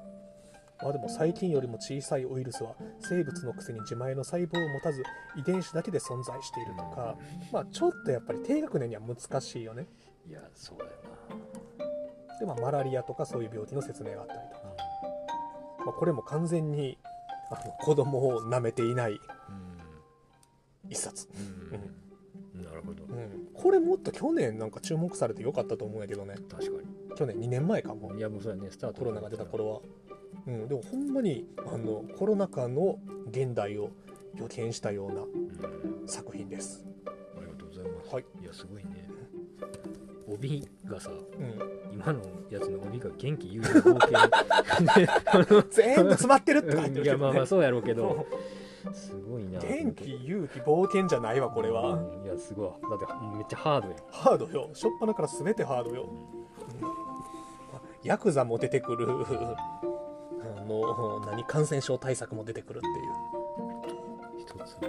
[0.80, 5.02] まあ、でも細菌よりも小さいウイルスは生物のくせに自前の細胞を持たず
[5.36, 7.16] 遺伝子だけで存在しているとか、
[7.52, 9.86] まあ、ちょっとやっぱり低学年には難しいよね。
[10.28, 10.90] いやそうだよ
[12.38, 14.62] で、まあ、マラリアとかそういう病気の説明があったりとか、
[15.80, 16.96] な、まあ、これも完全に
[17.50, 19.18] あの子供を舐めていない
[20.88, 21.28] 一冊。
[21.72, 22.09] うん
[22.80, 23.04] るほど。
[23.04, 26.34] うん、これもっと去年なんか注目されてよかったと思うんやけどね。
[26.48, 26.82] 確か
[27.16, 28.12] 去年2年前かも。
[28.12, 28.68] にいやもうそうやね。
[28.70, 29.80] スタートコロナが出た頃は、
[30.46, 32.98] うん、でもほんまにあのコロナ禍の
[33.30, 33.90] 現代を
[34.36, 35.26] 予見したようなう
[36.04, 36.08] ん。
[36.08, 38.24] 作品です、ありがとうございます、はい。
[38.42, 39.08] いやすごいね。
[40.26, 47.02] 帯がさうん、今のやつの帯が元気有利な冒 全部詰まってるって書いて険るけどね。
[47.02, 48.26] いやまあまあそうやろうけど
[48.92, 51.94] すごいな元気勇気冒険じゃないわこれは。
[51.94, 52.68] うんいやすごい。
[52.68, 54.68] だってめっちゃハードやハードよ。
[54.72, 56.08] 初っ端から全てハードよ。
[58.02, 59.06] ヤクザも出てくる。
[59.08, 62.94] あの何感染症対策も出てくるっていう。
[64.40, 64.86] 一つで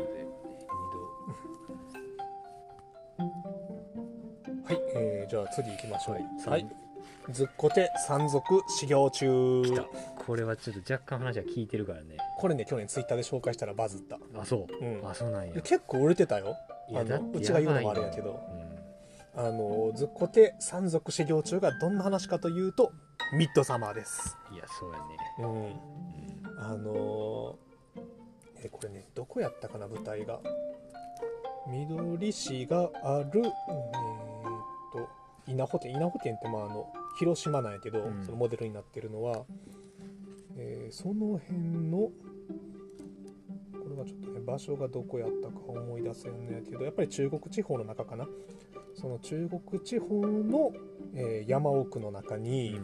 [4.63, 6.15] はい、えーじゃあ次行きましょう。
[6.15, 6.67] ははいい。
[7.29, 9.63] ずっこて山賊修行中
[10.17, 12.17] これはちょっと若干話は聞いてるからね。
[12.38, 14.17] これね去年ツイッターで紹介したらバズった。
[14.39, 15.07] あそう、うん。
[15.07, 15.53] あそうなんや。
[15.53, 16.55] で結構売れてたよ。
[16.93, 18.39] あのうちが言うのもあれやけど。
[19.34, 22.91] あのずっこて山賊修行中がどんな話かというと
[23.34, 24.38] ミッドサマーです。
[24.49, 25.03] うんいやそうやね、
[25.39, 25.65] うん。
[25.65, 26.60] うん。
[26.60, 27.71] あのー
[28.63, 30.39] えこれねどこやったかな舞台が。
[31.67, 33.51] 緑市があるえーっ
[34.93, 35.10] と
[35.47, 38.24] 稲穂店稲穂店ってまああの広島なんやけど、うん。
[38.24, 39.45] そのモデルになってるのは、
[40.58, 42.13] えーその辺のこ
[43.89, 48.28] れはちょっとね場所がどこやったか思い出せんのやけどやっぱり中国地方の中かな。
[48.93, 50.71] その中国地方の、
[51.13, 52.80] えー山奥の中に、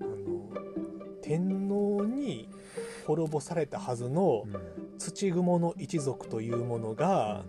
[0.00, 0.50] あの
[1.22, 2.48] 天皇に
[3.06, 4.98] 滅ぼされたはずのうん。
[4.98, 7.44] 土雲の一族というものが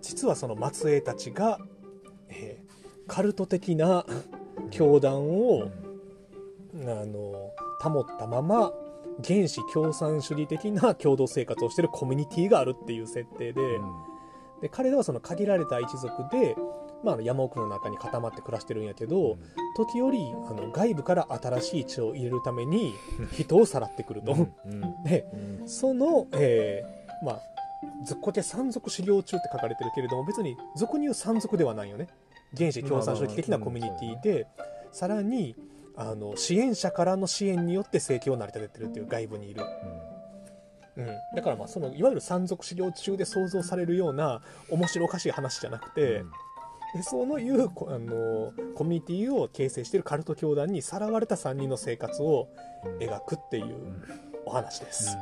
[0.00, 1.58] 実はその末裔たちが、
[2.28, 2.70] えー
[3.06, 4.06] カルト的な
[4.70, 5.70] 教団を、
[6.74, 7.50] あの
[7.82, 8.72] 保ったまま
[9.26, 13.92] 原始共産主義的な共同生活をしているコミュニティがあるっていう設定で,、うん。
[14.62, 16.56] で彼らはその限られた一族で、
[17.02, 19.36] まあ、山奥の中に固まって暮らしてるんやけど、
[19.76, 22.92] 時折あの外部から新しい血を入れるために
[23.32, 24.40] 人をさらってくると、うん。
[24.66, 24.80] うん。
[25.04, 25.26] で
[25.60, 27.40] うんその、えーまあ
[28.04, 32.08] ずっこけ山賊修行中って書かれてるけれども別に俗に言う山賊ではないよね
[32.58, 34.46] 原始共産主義的なコミュニティで、
[34.92, 35.56] さらに
[35.96, 39.62] あの支援者からの支援によって生計を成り立ててるっていう外部にいる、
[40.96, 46.24] うん、だからまあそのいわゆる山賊修行中で想像されるような面白おかしい話じゃなくて、
[46.94, 52.48] でそのいうこあのコミュニティを形成しているカルト教団にさらわれた3人の生活を
[52.98, 53.76] 描くっていう
[54.44, 55.10] お話です。
[55.10, 55.12] い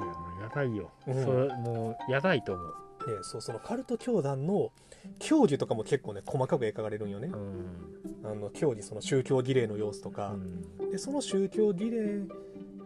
[0.00, 1.24] やもうやばいよ、うん。
[1.24, 2.74] それもうやばいと思う、
[3.06, 4.70] でそうそのカルト教団の
[5.18, 8.30] 教義とかも結構ね細かく描かれるんよね、うん。
[8.30, 10.36] あの教義その宗教儀礼の様子とか。
[10.80, 10.90] う、ん。
[10.90, 12.26] でその宗教儀礼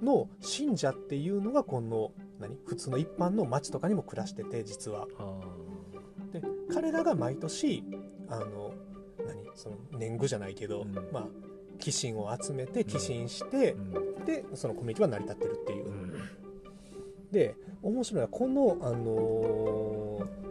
[0.02, 2.56] の信者っていうのがこの何？
[2.66, 5.06] 普通の一般の町とかにも暮らしてて実は。
[5.18, 5.40] あ
[6.32, 7.84] で彼らが毎年
[8.28, 8.72] あの
[9.26, 9.44] 何？
[9.54, 10.94] その年貢じゃないけど、うん。
[11.12, 11.26] まあ
[11.78, 13.76] 寄進を集めて寄進して
[14.24, 16.12] でそのコミュニティは成り立ってるっていう、うん。
[17.30, 19.95] で面白いのはこの、あのー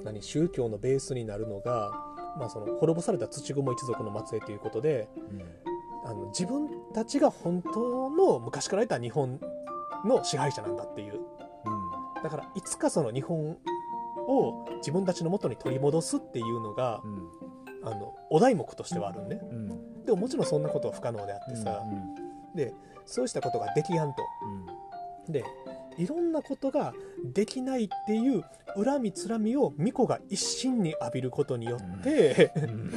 [0.05, 1.91] 何宗教のベースになるのが、
[2.39, 5.09] まあ、その滅ぼされた土雲一族の末裔ということで
[6.05, 9.41] あの自分たちが本当の昔からいた日本
[10.05, 11.19] の支配者なんだっていう。
[12.23, 13.57] だからいつかその日本
[14.27, 17.13] を自分たちの元に取り戻すっていうのがうん。
[17.13, 19.39] うんあのお題目としてはあるんね。
[19.43, 20.05] うん。
[20.05, 21.83] でももちろんそんなことは不可能であってさ、
[22.55, 22.73] で
[23.05, 24.23] そうしたことができやんと。
[25.29, 25.43] で
[25.97, 28.43] いろんなことができないっていう
[28.75, 32.91] 恨みつらみを巫女が一身に浴びることによって、うん。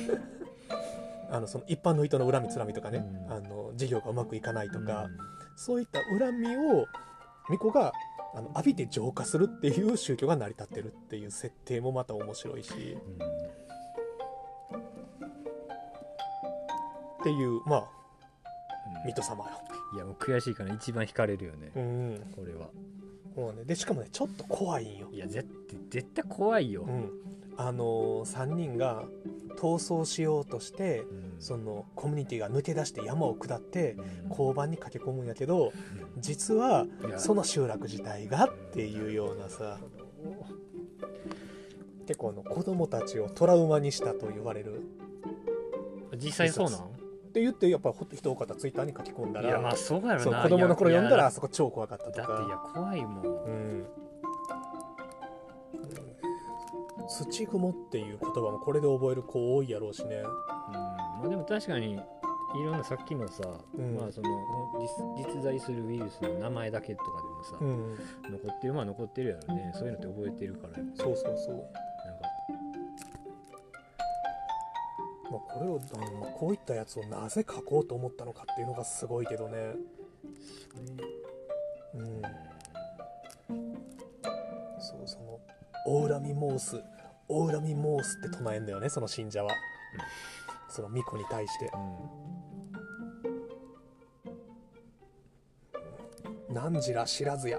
[1.30, 3.32] あのその一般の人の恨みつらみとかね、うん。
[3.32, 5.08] あの事業がうまくいかないとか、
[5.56, 6.86] そういった恨みを
[7.46, 7.92] 巫女が
[8.34, 12.96] あの浴びて浄化するっていう宗教が成り立ってるっていう設定もまた面白いし。
[17.20, 17.88] っていうまあ
[19.00, 19.06] うん。
[19.06, 19.77] 水戸様よ。
[19.94, 21.72] いやもう悔しいから一番惹かれるよね。
[21.76, 22.20] うん。
[22.36, 22.68] これは。
[23.36, 25.08] もうね、でしかもねちょっと怖いんよ。
[25.12, 25.48] いや絶
[25.90, 26.82] 絶対怖いよ。
[26.82, 27.10] うん、
[27.56, 29.04] あのー、3人が
[29.56, 31.36] 逃走しようとしてうん。
[31.38, 33.92] そのコミュニティが抜け出して山を下って
[34.24, 34.30] うん。
[34.30, 35.72] 交番に駆け込むんやけど
[36.18, 37.18] 実はいや。
[37.18, 39.78] その集落自体がっていうようなさ。
[42.06, 44.80] 結構あの子供たちをトラウマにしたと言われる。
[46.16, 46.97] 実際そうなん？
[47.28, 50.42] って言ってやっぱ人多かったツイッターに書き込んだいやまあらそうやろな。
[50.42, 52.70] 子供の頃読んだらあそこ超怖かったとだっていやか。
[52.74, 53.24] 怖いもん。
[53.24, 53.86] うん。
[57.08, 60.16] 土雲っていう言葉もこれで覚える子多いやろうしね。
[60.16, 60.24] うん。
[60.24, 61.96] まあでも確かにい
[62.64, 63.44] ろんなさっきのさ、
[63.76, 63.96] うん。
[63.96, 64.28] まあその
[64.78, 67.94] 実実在するウイルスの名前だけとかでもさ、うん、
[68.30, 68.74] 残ってる。
[68.74, 69.72] まあ残ってるやろね。
[69.74, 70.74] そういうのって覚えてるから。
[70.94, 71.64] そうそうそう。
[75.30, 79.74] まあ、これをあのまあこういったやつをなぜ書こうと思ったのかっていうのがすごいけどね。
[81.94, 82.22] うん、
[84.80, 85.38] そうその
[85.86, 86.82] オウラミモース
[87.28, 89.50] オウラミモースって唱えんだよねその信者は、
[90.68, 91.70] その巫女に対して
[96.50, 97.58] 「何ら知らずや。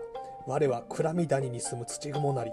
[0.49, 2.49] 我は暗み谷に住む土雲なり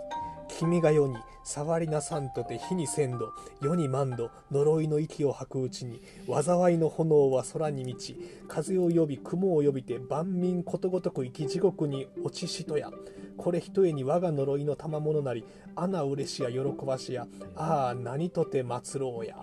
[0.58, 3.34] 君が世に触りなさんとて火にせんど。
[3.60, 12.90] 世に万度呪いの息を吐くうちに災いの炎は空に満ち風を呼び雲を呼びて万民ことごとく生き地獄に落ちしとや。
[13.36, 17.26] これひとえに我が呪いの賜物なりあなうれしや喜ばしや。
[17.54, 19.36] ああ何とて祭ろうや。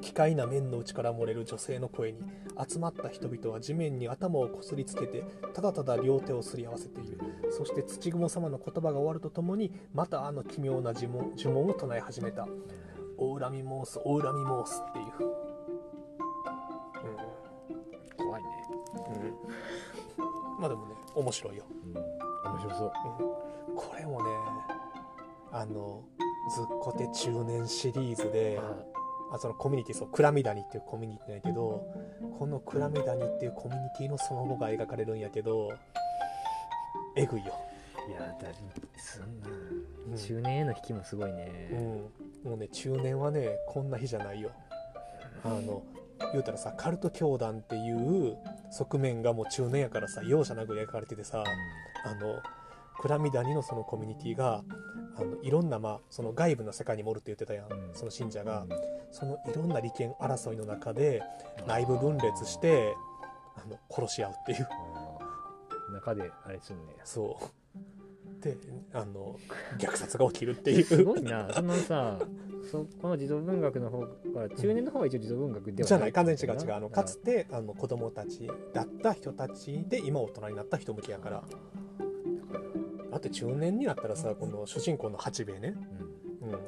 [0.00, 2.18] 奇怪な面の内から漏れる女性の声に
[2.68, 7.18] 集まった人々は地面に頭をこすりつけてただただ両手をすり合わせている。
[7.50, 12.46] そして土雲様の言葉が終わるとともにまたあの奇妙な呪文呪文を唱え始めた
[13.18, 15.06] 「オウラミモースオウラミモース」っていう、
[18.16, 18.48] 怖いね、
[20.18, 20.24] うん。
[20.24, 21.64] うん、まあでもね面白いよ。
[22.44, 22.92] 面白そう。
[23.76, 24.30] これもね
[25.52, 26.04] あの
[26.54, 28.60] ずっこて中年シリーズで
[29.32, 31.86] あそのコミュニティそうクラミダニっていうコミュニティなんやけど
[32.38, 35.70] このクラミダニっていうコミュニティのその後が描かれるんやけど
[37.16, 37.52] えぐいよ、
[38.08, 38.48] いやだ
[38.96, 39.48] そんな
[40.10, 40.16] うん。
[40.16, 41.36] 中年への引きもすごいうん。
[41.36, 42.10] ね、、
[42.44, 44.50] もうね中年はねこんな日じゃないよ。
[45.44, 45.82] あの
[46.32, 48.36] 言うたらさカルト教団っていう
[48.70, 51.42] 側面がもう中年やからさ容赦なく描かれててさ
[52.04, 52.40] あの
[52.98, 54.62] クラミダニのそのコミュニティが
[55.16, 57.90] あのいろんな、まあ、その外部の世界にもおるって言ってたやん、うん。
[57.94, 58.46] その信者うん。
[58.46, 58.66] が、
[59.10, 61.22] そのいろんな利権争いの中で
[61.66, 62.94] 内部分裂して
[63.56, 64.68] あの殺し合うっていう。
[65.92, 67.04] 中であれすんねや。
[67.04, 68.42] そう。
[68.42, 68.56] で
[68.94, 69.38] あの
[69.78, 70.84] 虐殺が起きるっていう。
[70.84, 71.52] すごいな。
[71.52, 72.18] そのさ
[72.70, 76.12] そこの児童文学の方が中年の方が一応児童文学ではじゃない。
[76.12, 76.66] 完全に違う違う。
[76.66, 81.44] なあのかつてあの子供たちだった人たちで今大人になった人向きやから
[83.10, 85.74] だって中年になったらさこの主人公の八兵衛ね、
[86.42, 86.58] うん、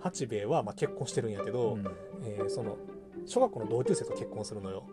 [0.00, 1.84] 八兵衛はまあ結婚してるんやけうど、ん。
[2.24, 2.76] えーその
[3.26, 4.84] 小学校の同級生と結婚するのよ、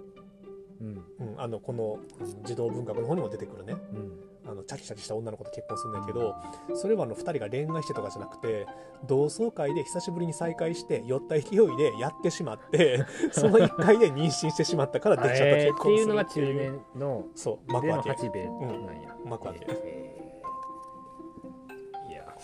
[0.82, 1.04] うん。
[1.20, 2.00] うん、あのこの
[2.44, 3.76] 児童文学の方にも出てくるね。
[3.94, 4.12] うん。
[4.48, 6.36] あのチャキチャキした女の子と結婚するんだけど
[6.76, 8.68] それはあの2人が恋愛してとかじゃなくて
[9.08, 16.08] 同窓会で久しぶりに再会して酔った勢いでやってしまって その1回で妊娠してしまったから電車とえーって結婚すいう。
[16.10, 18.10] のがるっていう中年のそう幕開け。
[18.12, 18.52] 八兵衛な
[18.92, 19.66] んや、幕開け。
[19.70, 20.15] えー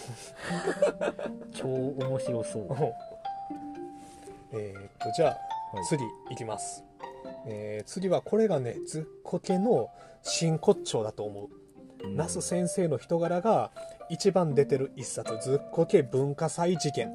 [1.54, 2.66] 超面白そう、う。
[2.66, 2.70] ん
[4.54, 6.84] えーっとじゃあはい次いきます、
[7.46, 9.90] えー次はこれがねずっこけの
[10.24, 11.50] 真骨頂だと思う。
[12.04, 12.16] うん。
[12.16, 13.72] 那須先生の人柄が
[14.10, 17.12] 一番出てる一冊ずっこけ文化祭事件。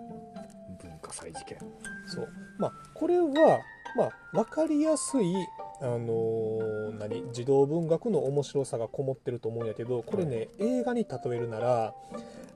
[0.81, 1.59] 文化祭事件。
[2.07, 2.29] そう。
[2.59, 3.61] まあこれは
[3.97, 5.35] まあ分かりやすい
[5.81, 11.95] あのー何児童文学の面白さがこもってると思うんやけどこれね、映画に例えるなら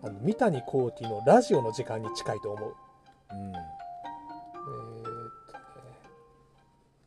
[0.02, 2.74] あの三谷幸喜のラジオの時間に近いと思う。
[3.32, 3.52] うん。
[3.52, 3.62] えーっ
[5.46, 5.60] とね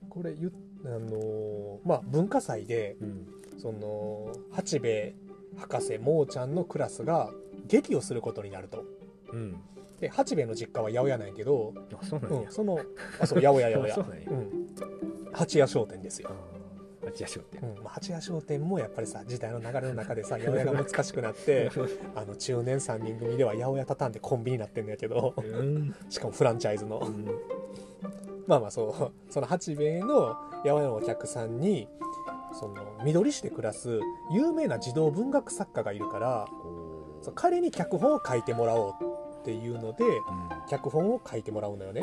[0.09, 0.51] これ言っ
[0.85, 3.27] あのーまあ文化祭でうん。
[3.63, 5.15] その八兵衛
[5.57, 7.29] 博士もーちゃんのクラスが
[7.67, 8.83] 劇をすることになると。
[9.31, 9.55] うん。
[10.01, 12.77] で八兵衛の実家は八百屋なんやけど、あそうなんや、うん、その
[13.21, 14.05] あそう八百屋八百屋。
[14.31, 14.67] うん、
[15.31, 16.31] 八屋商店ですよ
[17.07, 17.61] あ八谷商店。
[17.61, 17.83] うん。
[17.83, 21.71] まあ、八谷商店もやっぱりさ時代の流れの中でさ八百屋が難しくなって
[22.15, 25.95] あの中年3人組では八百屋畳んでコンビニになってんだけどうん。
[26.09, 26.99] しかもフランチャイズの。
[26.99, 27.25] うん。
[28.47, 31.87] まあまあそうその八兵衛の八百屋のお客さんに
[32.53, 33.99] その緑市で暮らす
[34.31, 36.47] 有名な児童文学作家がいるから
[37.35, 38.93] 彼に脚本を書いてもらおう
[39.41, 40.19] っていうのでうん。
[40.69, 42.01] 脚本を書いてもらうのよね。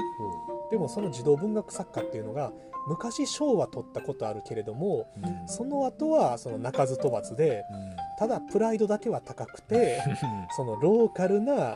[0.48, 2.52] ほでもその児童文学作家っていうのが
[2.88, 5.48] 昔賞は取ったことあるけれどもううん。
[5.48, 7.96] その後はその鳴かず飛ばずでうん。
[8.18, 10.02] ただプライドだけは高くて
[10.56, 11.74] そのローカルな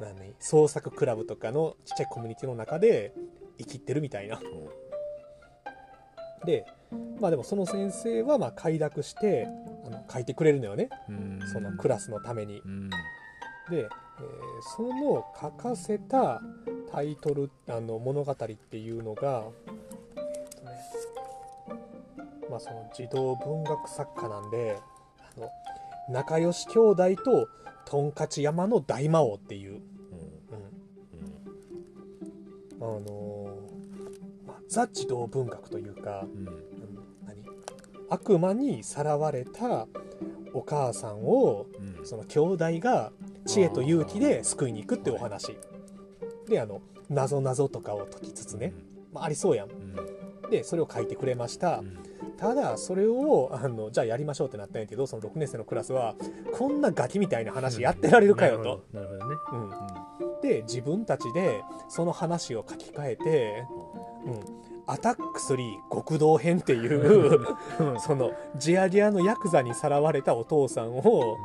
[0.00, 0.34] 何？
[0.38, 3.12] 創作クラブとかのちっちゃいコミュニティの中で
[3.58, 4.40] 生きってるみたいな。
[6.44, 6.64] で
[7.20, 9.48] まあでもその先生はまあ快諾して
[9.84, 10.88] あの書いてくれるのよね。
[11.08, 11.40] うん。
[11.52, 12.60] そのクラスのために。
[12.64, 12.90] うん。
[13.70, 13.88] で、
[14.20, 16.42] えーその書かせた
[16.90, 19.44] タイトルあの物語っていうのが、
[20.16, 20.22] えっ
[20.58, 20.70] とね
[22.50, 24.78] まあ、その児童文学作家なんで
[25.36, 25.48] あの
[26.10, 27.48] 仲良し兄弟と
[27.84, 29.80] トンカチ山の大魔王っていう、
[32.80, 32.96] うんうん。
[32.96, 36.46] あのーまあ、ザ児童文学というか、うん。
[36.46, 36.54] うん
[37.26, 37.44] 何？
[38.10, 39.86] 悪魔にさらわれた
[40.54, 41.66] お母さんを
[41.98, 42.06] うん。
[42.06, 43.12] その兄弟が
[43.46, 45.56] 知恵と勇気で救いに行くっていうお話。
[46.48, 48.72] であの謎謎とかを解きつつね、
[49.12, 49.70] まあ、ありそうやん。
[49.70, 50.50] うん。
[50.50, 51.78] でそれを書いてくれました。
[51.78, 51.98] うん。
[52.38, 56.14] ただそれをあのじゃあやりましょうってなったんやけどその6年生のクラスは
[56.52, 59.72] こんなガキみたいな話やってられるかよと、なるほどなるほどね
[60.22, 63.64] うん、で自分たちでその話を書き換えて
[64.24, 64.40] 「うん、
[64.88, 65.56] アタック3
[65.92, 67.46] 極道編」っていう
[67.78, 68.00] うん。
[68.00, 71.36] そのジアギアのヤクザにさらわれたお父さんを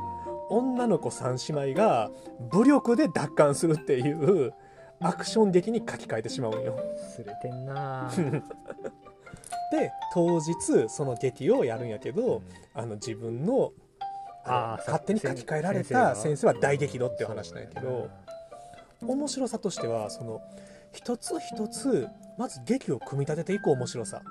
[0.48, 2.10] 女の子3姉妹が
[2.50, 4.52] 武力で奪還するっていう
[5.00, 6.78] アクション劇に書き換えてしまうんよ。
[6.96, 8.10] すれてんな。
[9.70, 12.42] で当日その劇をやるんやけど、うん。
[12.74, 13.72] あの自分の
[14.46, 16.54] あ勝手に書き換えられた先生は。
[16.54, 18.08] 大激怒っていう話なんやけど
[19.06, 20.40] 面白さとしてはその
[20.94, 24.22] 一つ一つまず劇を組み立てていく面白さ。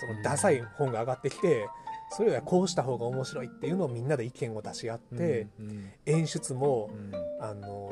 [0.00, 1.68] そのダサい本が上がってきて
[2.10, 7.12] それはこうした方が面白いっていうのをみんなで意見を出し合って、うん演出もうん。
[7.42, 7.90] あの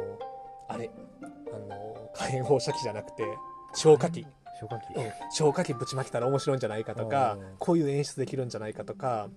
[0.68, 0.90] あれ
[1.22, 1.26] あ
[1.58, 3.24] の火炎放射器じゃなくて
[3.74, 4.26] 消火器、
[4.60, 4.96] 消火器。
[4.96, 5.12] うん。
[5.30, 7.56] 消火器ぶちまけたら面白いんじゃないかとかうん。
[7.58, 9.28] こういう演出できるんじゃないかとか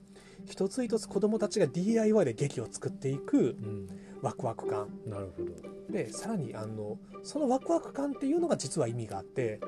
[0.45, 3.87] 一つ一つ子供たちが DIY で劇を作っていくうん
[4.21, 4.87] ワクワク感。
[5.05, 5.71] なるほど。
[5.91, 9.59] でさらにあのそのワクワク感っていうのが実は意味があって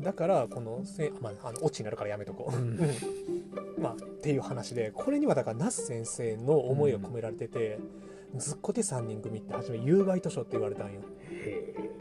[0.00, 2.78] だからこのせ、まあ、あのオチになるからやめとこう、うん。
[2.78, 2.82] う
[3.80, 7.78] んまあ、っていう話でこれにはだから那須先生の思いが込められてて
[8.36, 11.00] 「ずっこけ3人組」って初め有害図書って言われたんよ。
[11.30, 11.99] へえ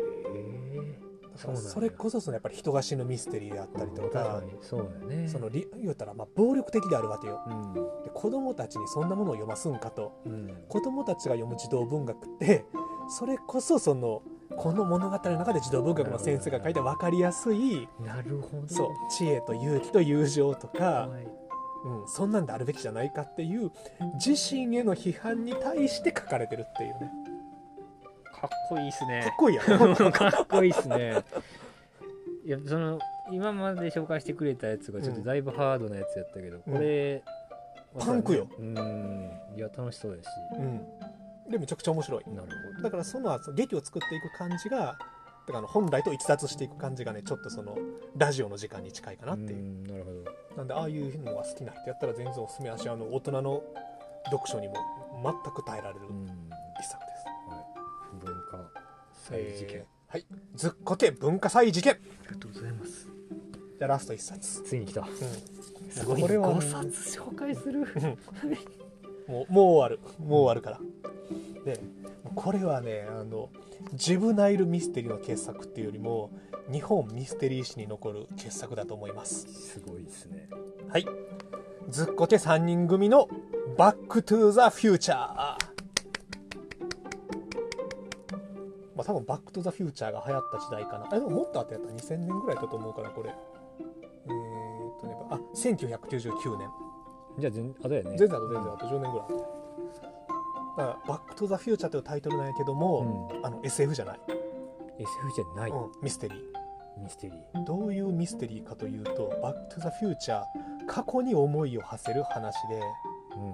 [1.39, 5.27] だからそれこそそのやっぱり人が死ぬミステリーであったりとかそうだよね。
[5.27, 7.41] そのり言うたらまあ暴力的であるわけよ。
[7.47, 7.73] うん。
[7.73, 10.21] で子供たちにそんなものを読ますんかと。
[10.25, 10.63] うん。
[10.67, 12.65] 子供たちが読む児童文学って
[13.07, 14.21] それこそその
[14.57, 18.67] この物語の中で児童文学の先生が書いた分かりやすいなるほど。
[18.67, 21.27] そう知恵と勇気と友情とか、はい。
[21.85, 23.71] うん、そんなんであるべきじゃないかっていう
[24.15, 27.09] 自身への批判に対して書かれてるっていうね
[28.41, 29.23] かっこいいっすね。
[29.23, 30.11] かっこいいやろ？
[30.11, 31.23] かっこいいっすね。
[32.45, 32.99] いやその
[33.31, 36.73] 今まで紹介してくれたやつがちょっとだいぶハードなやつやったけど、うん。
[36.73, 37.23] これ
[37.99, 38.47] パンクよ。
[38.57, 39.31] うん。
[39.55, 40.27] いや楽しそうやし。
[40.53, 40.87] うん。
[41.51, 42.23] でめちゃくちゃ面白い。
[42.27, 44.97] なるほだからその後劇を作っていく感じが
[45.47, 47.77] だから本来と逸脱していく感じがねちょっとその
[48.15, 50.57] ラジオの時間に近いかなっていう、んなるほど。
[50.57, 53.63] なんでああいうのが好きな人やったら全然おすすめやしあの大人の
[54.25, 54.75] 読書にも
[55.23, 56.25] 全く耐えられるうん。
[56.79, 57.03] 一作
[59.29, 60.25] 祭事件、えーはい。
[60.55, 61.93] ずっこけ文化祭事件。
[61.93, 63.07] ありがとうございます。
[63.77, 65.01] じゃあラスト一冊、ついに来た。
[65.01, 66.21] うん、すごい。
[66.21, 67.81] これは5冊紹介する。
[69.27, 69.99] もうもう終わる。
[70.19, 70.79] もう終わるから。
[71.63, 71.79] で
[72.33, 73.49] これはねあの
[73.93, 76.31] ジュブナイルミステリーの傑作っていうよりも
[76.71, 79.45] 日本ミステリー史に残る傑作だと思います。
[79.53, 80.49] すごいですね。
[80.89, 81.05] はい。
[81.89, 83.29] ずっこけ3人組の
[83.77, 85.68] 「バック・トゥ・ザ・フューチャー」
[88.99, 91.05] まあ多分バック・トゥ・ザ・フューチャーが流行った時代かな。
[91.05, 91.87] あでももっと後やった。
[91.87, 93.29] 2000年ぐらいだと思うからこれ。
[93.29, 96.69] えー、っとねあ1999年
[97.39, 98.17] じゃあ全あとやね。
[98.17, 99.37] 全然あと全然あと10年ぐらい後。
[100.77, 103.45] だからバック・トゥ・ザ・フューチャーというタイトルなんやけども、うん。
[103.45, 104.19] あの SF じゃない、
[104.97, 106.39] SF じゃない、うん、ミステリー。
[107.01, 107.63] ミステリー。
[107.63, 110.43] どういうミステリーかというと「バック・トゥ・ザ・フューチャー」
[110.85, 112.81] 過去に思いを馳せる話で。
[113.37, 113.53] うん。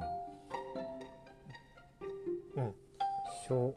[2.64, 2.68] う
[3.70, 3.76] ん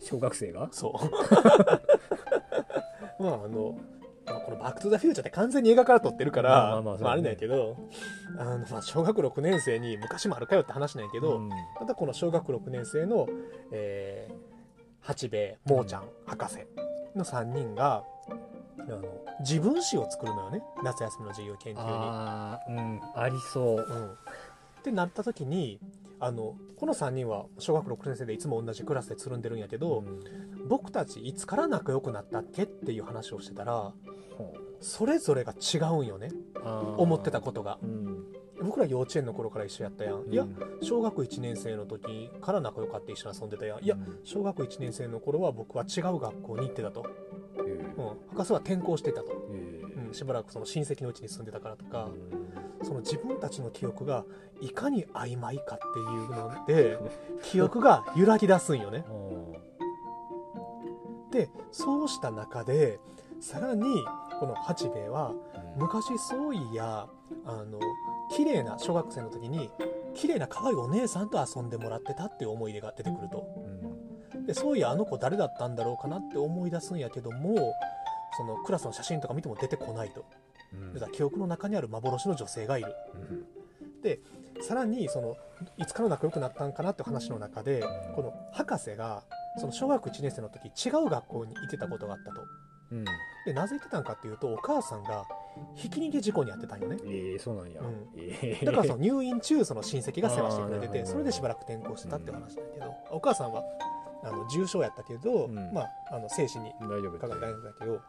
[0.00, 0.68] 小小学生が？
[0.72, 0.92] そう。
[3.22, 3.78] まああの、
[4.26, 7.02] まあ、この「バック・トゥ・ザ・フューチャー」って完全に映画から撮ってるからまあまあね。
[7.02, 7.76] まああれなんやけど
[8.38, 11.50] あのまあ小学6年生に昔もあるかよって話なんやけど、うん。
[11.78, 13.26] ただこの小学6年生の、
[13.72, 14.56] えー
[15.06, 16.66] 八兵衛もーちゃん、博士
[17.14, 18.02] の3人が
[18.80, 19.04] あの
[19.38, 20.62] 自分史を作るのよね。
[20.82, 21.82] 夏休みの授業研究に。
[21.84, 23.76] ああうんありそう。
[23.76, 24.16] うん、っ
[24.82, 25.78] てなった時に
[26.18, 30.04] あのこの3人は小学6年生でいつも同じクラスでつるんでるんやけど、
[30.68, 33.92] 僕たちいつから仲良くなったっけっていう話をしてたら
[34.80, 36.30] それぞれが違うんよね。
[36.96, 37.78] 思ってたことが。
[37.82, 38.24] うん。
[38.62, 43.84] 僕ら幼稚園の頃から一緒やったやん、いやうん小学1年生の時から仲良かって一緒に遊んでたやん。
[43.84, 44.18] いやうん。
[44.24, 47.06] 小学1年生の頃は僕は違う学校に行ってたと、
[47.58, 49.30] えうん、博士は転校してたと、
[50.16, 52.08] しばらくその親戚のうちに住んでたからとか、
[52.80, 54.24] うその自分たちの記憶が
[54.62, 56.98] いかに曖昧かっていうので
[57.44, 59.04] 記憶が揺らぎ出すんよね。
[61.30, 62.98] でそうした中で
[63.40, 64.06] さらに
[64.40, 67.06] この八兵衛はー昔そういや
[67.44, 67.78] あの
[68.30, 69.70] 綺麗な小学生の時に
[70.14, 73.46] 綺麗な可愛いお姉さんと遊んでもらってたっていう思い出が出てくると。
[74.34, 74.46] うん。
[74.46, 77.74] でそういやあの子誰だったんだろうかなって思い出すんやけども
[78.36, 80.24] そのクラスの写真とか見ても出てこないと。
[80.72, 80.94] うん。
[80.94, 82.94] だから記憶の中にある幻の女性がいる。
[83.14, 83.46] うん。
[84.62, 85.36] さらにその
[85.76, 87.82] いつから仲良くなったんかなって話の中で
[88.14, 89.22] この博士が
[89.58, 92.42] その小学1年生の時違う学校に行ってたことがあったと。
[92.92, 93.04] うん。
[93.44, 95.24] でなぜ行ってたんかっていうとお母さんが
[95.74, 96.96] ひき逃げ事故に遭ってたんよね。
[97.04, 97.80] ええそうなんや。
[97.80, 98.08] うん。
[98.16, 103.62] ええだからその入院中その親戚が世話してくれててそれでしばらく転校してたって話だけどお母さんは
[104.26, 105.54] あの重症やったけど、うん。
[105.72, 108.02] まあ、あの生死にかかって大丈夫だけどう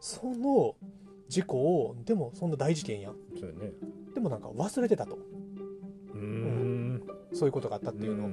[0.00, 0.74] その
[1.28, 3.14] 事故をでもそんな大事件やん。
[3.14, 3.72] ね。
[4.14, 5.16] でもなんか忘れてたと。
[6.14, 7.02] うーん。
[7.32, 8.28] そういうことがあったっていうの。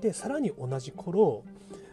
[0.00, 1.44] でさらに同じ頃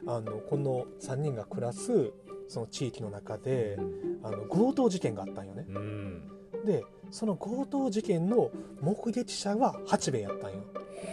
[0.05, 2.11] あのこの3人が暮らす
[2.49, 3.77] その地域の中で
[4.21, 5.65] あの強盗事件があったんよね。
[5.69, 6.21] うん。
[6.65, 10.57] でその強盗事件の目撃者は八兵衛やったんよ。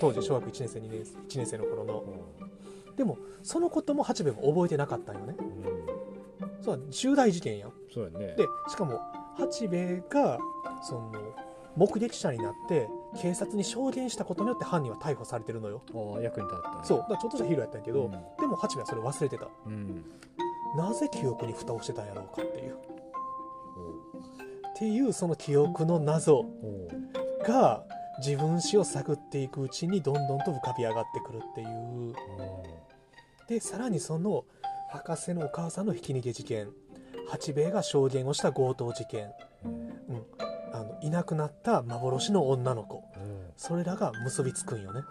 [0.00, 2.04] 当時小学1年生2年 ,1 年生の頃の
[3.00, 5.34] でもそのことも八兵衛も覚えてなかったんよね。
[5.38, 6.62] うん。
[6.62, 7.72] そう重大事件やん。
[7.90, 8.34] そうやね。
[8.36, 9.00] でしかも
[9.38, 10.38] 八兵衛が
[10.82, 11.10] その
[11.76, 12.88] 目撃者になって
[13.18, 15.80] 警察に証言したことによって犯人は逮捕されてるのよ。
[15.94, 16.76] ああ役に立ったね。
[16.84, 16.98] そう。
[16.98, 18.10] だからちょっとしたヒーローやったんやけど、うん。
[18.10, 19.48] でも八兵衛はそれ忘れてた。
[19.64, 20.04] うん。
[20.76, 22.74] なぜ記憶に蓋をしてたんやろうかっていう。
[22.74, 22.76] っ
[24.76, 26.44] ていうその記憶の謎
[27.46, 27.82] が
[28.18, 32.14] 自分史を探っていくうちにどんどんと浮かび上がってくるっていう
[33.50, 34.44] でさらにその
[34.92, 36.68] 博士のお母さんのひき逃げ事件。
[37.28, 39.32] 八兵衛が証言をした強盗事件。
[39.64, 40.22] うん。
[40.72, 43.02] あのいなくなった幻の女の子。
[43.16, 43.50] うん。
[43.56, 45.02] それらが結びつくんよね。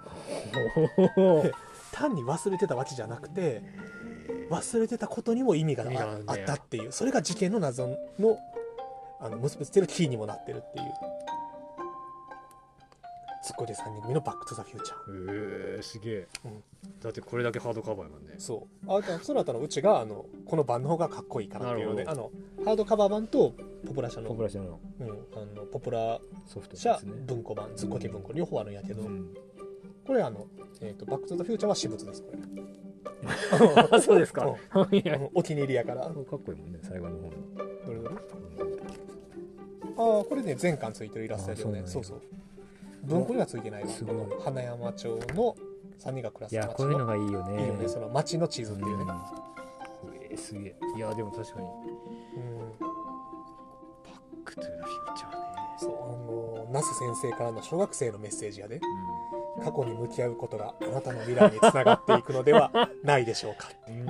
[1.92, 3.62] 単に忘れてたわけじゃなくて
[4.50, 5.84] 忘れてたことにも意味が
[6.26, 6.94] あったっていう。
[6.94, 8.40] それが事件の謎の
[9.20, 10.86] あの結びつけるキーにもなってるっていう
[13.42, 15.76] ツッコミ3人組の「バック・トゥ・ザ・フューチャー。
[15.76, 16.64] えー、すげえ、うん。
[17.02, 18.92] だってこれだけハードカバーやもんね」そう。
[18.92, 22.32] あその後のうちがあのこの版の方がかっこいいからっていうのでなあの
[22.66, 23.54] ハードカバー版と
[23.88, 24.80] ポプラ社のポプラ社の。
[25.00, 29.34] うん、あのポプラソフト社文庫版ズッコケ文庫両方あるんやけど、うん。
[30.06, 30.48] これあの、
[30.82, 32.40] えーと「バック・トゥ・ザ・フューチャー」は私物ですこれ。
[33.92, 34.46] あ そうですか。
[34.48, 35.30] うん。
[35.34, 36.04] お気に入りやから。
[36.04, 37.32] かっこいいもんね最後の方の。
[37.86, 38.16] どれどれ？
[39.98, 41.84] ああこれね全巻ついてるイラストやけどね。
[41.86, 42.22] そうそう
[43.04, 43.89] 文庫にはついてないわ。
[43.89, 45.56] すご花山町の
[46.00, 47.62] 3人が暮らいやす町こういうののがいいよね。
[47.62, 47.88] いいよね。
[47.88, 49.08] その町の地図っていうね、ん。
[50.32, 50.76] えー、すげえ。
[50.97, 51.68] いやでも確かに。
[51.68, 52.60] うん。
[52.80, 55.38] バックトゥザフューチャーね。
[55.78, 58.80] そうあの那須先生からの小学生のメッセージやで。
[59.60, 64.06] 過去に向き合うことがあなたの未来につながっていくのではないでしょうか、うん、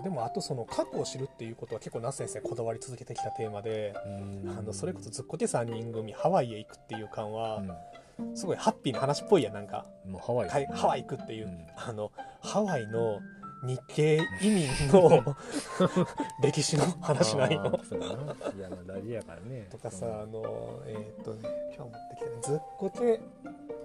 [0.00, 3.94] あでもあとその過去を知るっていうことは結構那須先生こだわり続けてきたテーマで、
[4.44, 4.58] うん。
[4.58, 7.62] あのそれこそずっこけ3人組ハワイへ行くっていう感は
[8.18, 11.66] うすごいハッピーな話っぽいやんなんか、ん、もうハワイかいハワイ行くっていう、うん。
[11.76, 13.20] あのハワイの
[13.62, 15.36] 日系移民の
[16.42, 19.66] 歴史の話ないのいやまあ大事やからね。
[19.70, 23.20] とかさあのえーっとね今日持ってきたねずっこけ、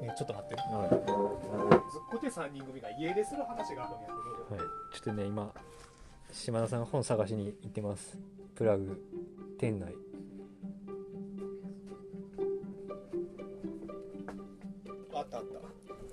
[0.01, 0.55] えちょっと待って。
[0.55, 5.51] はい、ずっこけ3人組が家出する話があるんやけど、はい、ちょっとね今
[6.35, 8.19] 島田さんが本探しに行ってます。
[8.55, 9.01] プラグ。
[9.57, 9.95] 店内。
[15.13, 15.59] あったあった。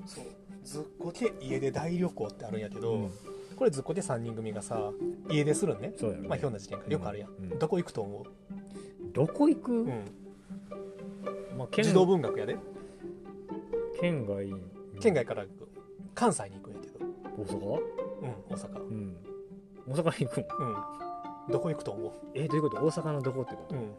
[0.06, 0.24] そう。
[0.64, 3.10] ずっこけ家出大旅行ってあるんやけど、うん。
[3.56, 4.92] これずっこけ3人組がさ
[5.28, 5.92] 家出するんね。
[5.98, 6.28] そうやろ、ね。
[6.28, 6.84] まあひょんな事件か。
[6.86, 7.58] らよくあるやん、うん。
[7.58, 8.24] どこ行くと思
[9.12, 10.04] どこ行く、う、うん、
[11.58, 12.56] まあ、県児童文学やで。
[14.00, 14.46] 県外。
[15.00, 15.44] 県外から
[16.14, 17.04] 関西に行くんやけど。
[17.36, 17.80] 大阪？
[18.22, 18.80] うん大阪。
[18.80, 19.16] うん
[19.88, 20.44] 大阪に行くん。
[20.60, 20.76] うん。
[21.52, 22.76] どこ行くと思えどういうこと？
[22.84, 23.94] 大阪のどこってこう、うん、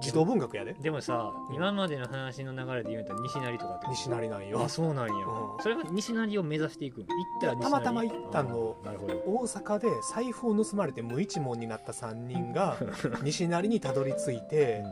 [0.00, 0.74] 児童文学やで。
[0.74, 1.54] とでもさ、うん。
[1.54, 4.62] 今までの話の流れで言うと西成とかって西成なんよ。
[4.64, 5.62] あそうなんや、うん。
[5.62, 7.70] それが西成を目指していくん行ったら西成。
[7.70, 8.76] たまたま行ったの。
[8.80, 9.14] あーなるほど。
[9.26, 12.76] 大阪で財布を盗まれて無一文になった3人が
[13.22, 14.82] 西成にたどり着いて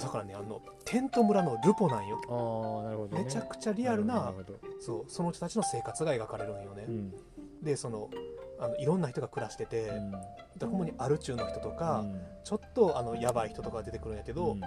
[0.00, 2.20] だからねあのテント村のルポなんよ。
[2.28, 4.54] ああなるほど、ね、めちゃくちゃリアルなるほど。
[4.80, 7.14] そうその人たちの生活が描かれるんよね、うん。
[7.62, 8.08] でその
[8.60, 10.10] あのいろんな人が暮らしてて、うん。
[10.10, 12.20] でほんまにアル中の人とか、うん。
[12.44, 14.60] ちょっとあのやばい人とかが出てくるんやけど、うん。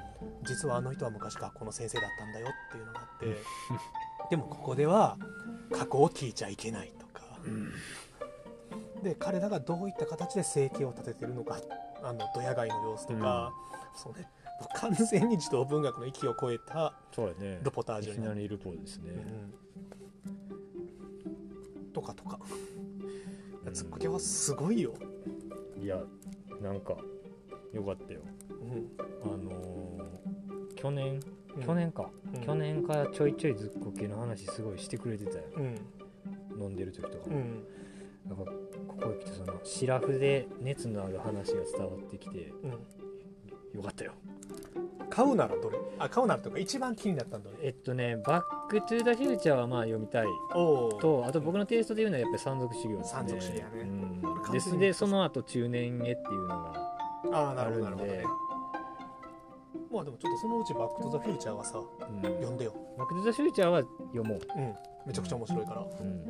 [0.44, 3.38] 実はあの人は昔学校の先生だったんだよっていうのがあって
[4.32, 5.18] でもここでは
[5.72, 7.24] 過去を聞いちゃいけないとか。
[9.04, 11.60] で彼らがどういった形で生計を立ててるのか
[12.02, 13.54] あのドヤ街の様子とか、
[13.96, 14.30] そうね。
[14.76, 16.94] 完全に児童文学の域を超えた
[17.64, 19.20] ルポタージュになる、ルポですね、う
[21.90, 21.92] ん。
[21.92, 22.40] とかとか
[23.72, 24.94] ツッコケはすごいよ、
[25.82, 26.02] いや
[26.62, 26.98] なんか
[27.74, 28.22] よかったよ。
[28.50, 28.92] うん。
[29.24, 31.20] あのー去年
[31.56, 31.64] うん。
[31.64, 32.42] 去年か、うん。
[32.42, 35.44] 去年からちょいちょいずっこけの話すごいしてくれてたよ。
[35.58, 36.62] うん。
[36.62, 37.64] 飲んでる時とかも、うん。
[38.28, 38.52] なんか
[38.88, 42.70] ここへ来てそのシラフで熱のある話が伝わってきてうん。
[42.72, 44.14] よかったよ
[45.10, 45.78] 買うならどれ？
[46.00, 50.28] あ買うならとか一番気になったんだねえっとね「バック・トゥ・ザ・フューチャー」はまあ読みたい。
[50.52, 53.82] とあと僕のテイストで言うのはやっぱり山賊修行山賊修行やね。
[53.82, 54.52] うん。
[54.52, 56.74] ですでその後中年へっていうのが
[57.32, 58.26] ああなるほどなあるんで。
[59.92, 62.22] まあでもちょっとそのうち「バック・トゥ・ザ・フューチャー」はさうん。
[62.22, 62.74] 読んでよ。
[62.98, 64.76] バック・トゥ・ザ・フューチャーは読もう、うん。
[65.06, 65.82] めちゃくちゃ面白いから。
[65.82, 66.26] うん。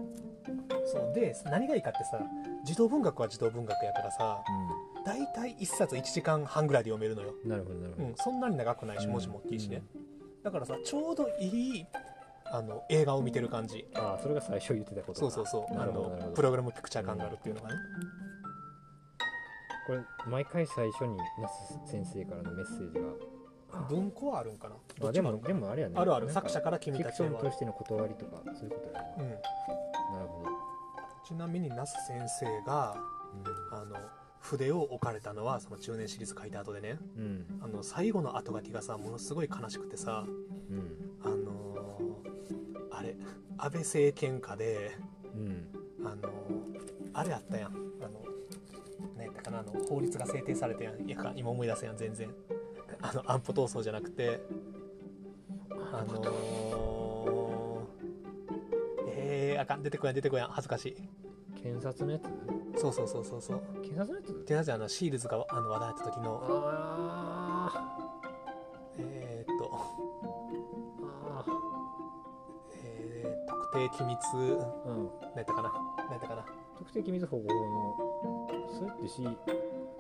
[0.86, 1.14] そう。
[1.14, 2.20] で何がいいかってさ
[2.66, 4.44] 児童文学は児童文学やからさ
[5.06, 9.12] 大体1冊1時間半ぐらいで読めるのよ、うん、なるほどなるほど、うん、そんなに長くないしうん。
[9.12, 9.84] 文字も大きいしね、
[10.44, 11.86] だからさちょうどいい
[12.46, 13.88] あの映画を見てる感じ。
[13.96, 15.74] ああそれが最初言ってたことそうそうそう。
[15.74, 16.30] あなるほどなるほど。
[16.30, 17.76] のプログラムピクチャー感があるっていうのがね、
[19.88, 20.00] これ
[20.30, 23.00] 毎回最初に那須先生からのメッセージ
[23.90, 24.76] 文庫はあるんかな？
[25.00, 25.96] どがあでもでもあれやね。
[25.98, 26.30] あるある。
[26.30, 29.14] 作者から君フィクションとしての断りとかそういうことやね。
[29.18, 29.40] うん、なる
[30.28, 30.46] ほ
[31.26, 32.96] ちなみに那須先生が
[33.44, 33.96] どあの
[34.44, 37.00] 筆を置かれたのはその中年シリーズ書いた後でね。
[37.18, 37.46] うん。
[37.62, 40.92] あの最後の後書きがさものすごい悲しくてさうん。
[41.24, 43.16] あのーあれ
[43.58, 44.98] 安倍政権下で
[45.34, 45.68] うん。
[46.06, 46.30] あのー
[47.14, 47.72] あれあったやん。
[47.72, 47.74] あ
[48.10, 48.22] の
[49.16, 51.08] 何やったかなあの法律が制定されてやん。
[51.08, 52.30] いやか今思い出せやん全然。
[53.02, 54.42] あの安保闘争じゃなくて。
[55.94, 59.84] あのー、えー、あかん。
[59.84, 60.50] 出てこやん出てこやん。
[60.50, 60.98] 恥ずかしい
[61.64, 62.24] 検察のやつ？
[62.82, 63.62] そうそうそうそうそう。
[63.82, 64.32] 検察のやつ？
[64.32, 66.44] ってやつあのシールズがあの話題あった時の。
[66.46, 67.98] あ
[68.98, 69.78] えー、っと、ー
[71.38, 71.46] あ
[72.84, 74.20] えー、特定機密。
[74.36, 75.10] ーうん。
[75.22, 75.72] 何やったかな？
[75.98, 76.46] 何やったかな？
[76.78, 79.40] 特定機密保護法のそれってしまあち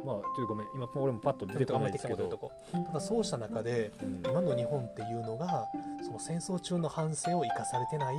[0.09, 0.67] ょっとごめん。
[0.75, 2.51] 今俺もパッと出てこないですけど。
[2.73, 4.21] ただそうした中でうん。
[4.25, 5.65] 今の日本っていうのが
[6.03, 8.15] その戦争中の反省を生かされてない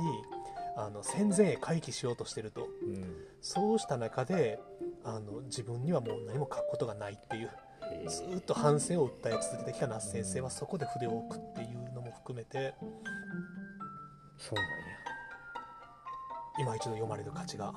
[0.77, 2.67] あの戦前へ回帰しようとしてると。
[2.83, 3.25] うん。
[3.41, 4.59] そうした中で
[5.03, 7.51] あの自分にはもう何も書くことがないっていう
[7.91, 8.03] え。
[8.05, 12.73] ーずーっと反省を訴え続けてきた那須先生はそこで筆を置くっていうのも含めて
[14.37, 14.69] そうなんや。
[16.59, 17.73] 今一度読まれる価値が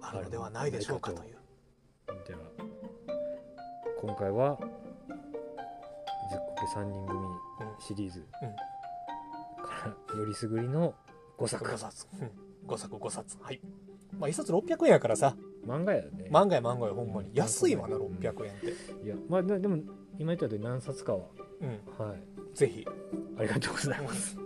[0.00, 1.36] あるのではないでしょうかという。
[2.26, 2.38] じゃあ
[4.00, 4.58] 今回は
[6.30, 7.18] 「ずっこけ3人組」
[7.80, 8.26] シリーズ
[9.56, 10.94] からよりすぐりの
[11.38, 11.64] 5作。
[11.64, 12.30] 5冊、うん、
[12.68, 13.36] 5作5冊。
[13.40, 13.60] はい。
[14.18, 15.36] まあ1冊600円やからさ。
[15.66, 16.28] 漫画やね。
[16.30, 17.30] 漫画や漫画やほんまに。
[17.30, 17.34] うん。
[17.34, 18.66] 安いわなうん600円って。
[19.04, 19.76] いやまあででも
[20.18, 21.20] 今言ったように何冊かは。
[21.60, 22.06] うん。
[22.06, 22.56] はい。
[22.56, 22.86] ぜひ。
[23.38, 24.36] ありがとうございます。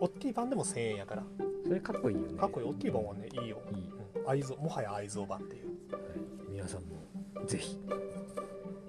[0.00, 1.24] オッティ版でも1000円やから。
[1.64, 2.38] それかっこいいよね。
[2.38, 2.66] かっこいい。
[2.66, 3.82] オッティ版はねいいよ、いい、
[4.22, 5.66] うん、愛蔵もはや愛蔵版っていう。
[5.92, 6.02] はい、
[6.50, 7.78] 皆さんもぜひ。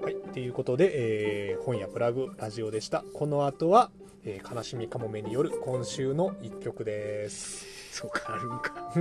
[0.01, 0.13] はい。
[0.13, 3.03] っていうことで、えー本屋プラグラジオでした。
[3.13, 3.91] この後は、
[4.25, 7.65] えー悲しみかもめによる今週の一曲です。
[7.95, 8.91] そうかあるんか。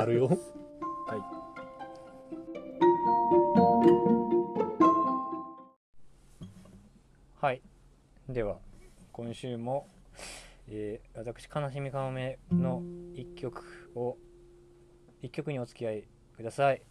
[0.00, 0.38] あるよ。
[7.40, 7.62] はい。
[8.28, 8.58] では
[9.12, 9.86] 今週も、
[10.68, 12.82] えー私悲しみかもめの
[13.14, 13.62] 一曲
[13.94, 14.16] を
[15.20, 16.04] 一曲にお付き合い
[16.36, 16.82] ください。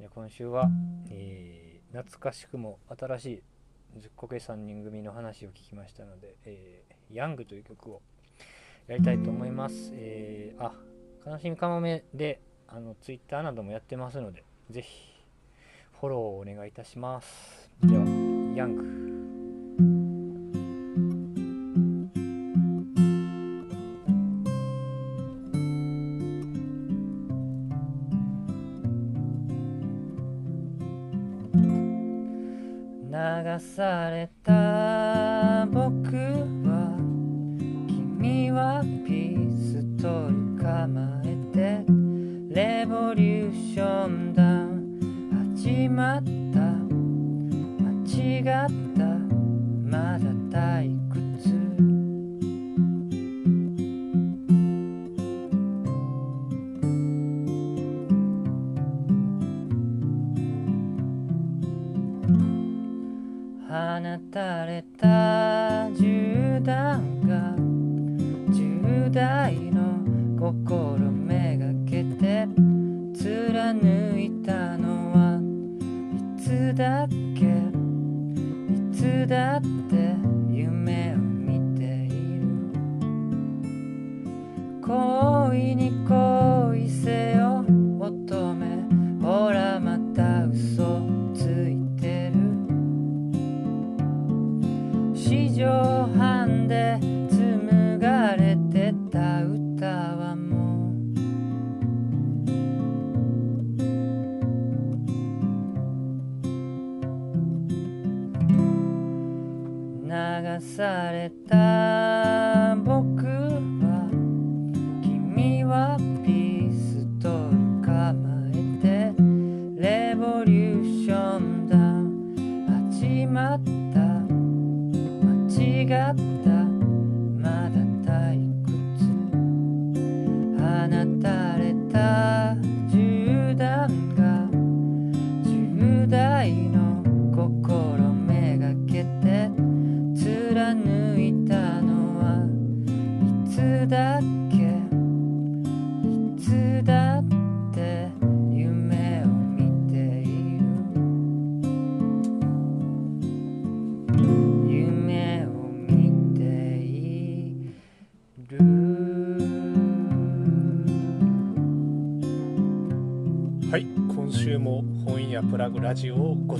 [0.00, 0.68] で今週は、
[1.10, 3.42] えー懐かしくも新しい
[3.98, 8.02] ずっこけ3人組の話を聞きましたので、えーヤングという曲を
[8.88, 10.72] やりたいと思います、えーあ
[11.26, 15.14] 悲しみかもめであのツイッターなどもやってますのでぜひ
[16.00, 17.70] フォローをお願いいたします。
[17.82, 18.04] では
[18.54, 19.13] ヤング。
[33.44, 34.93] 流された。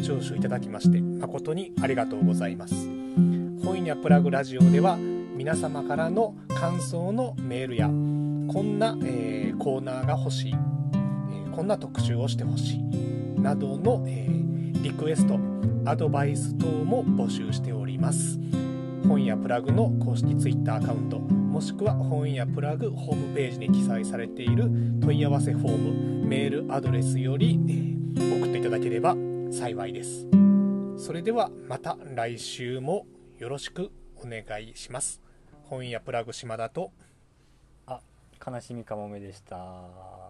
[0.04, 2.74] 聴取いただきまして誠にありがとうございます。
[3.64, 15.38] 本屋プラグラジオでは皆様からの感想のメールやこんな、えーコーナーが欲しい、えーこんな特集をしてほしいなどの、えーリクエスト
[15.86, 18.38] アドバイス等も募集しております。
[19.08, 24.64] 本屋プラグの公式 Twitter アカウントもしくは本屋プラグホームページに記載されている
[25.00, 25.76] 問い合わせフォー
[26.22, 29.14] ムメールアドレスより、え送っていただければ
[29.54, 30.26] 幸いです。
[30.98, 33.06] それではまた来週も
[33.38, 35.20] よろしくお願いします。
[35.62, 36.90] 本屋プラグ島田と。
[37.86, 38.00] あ
[38.44, 40.23] 悲しみかもめでした。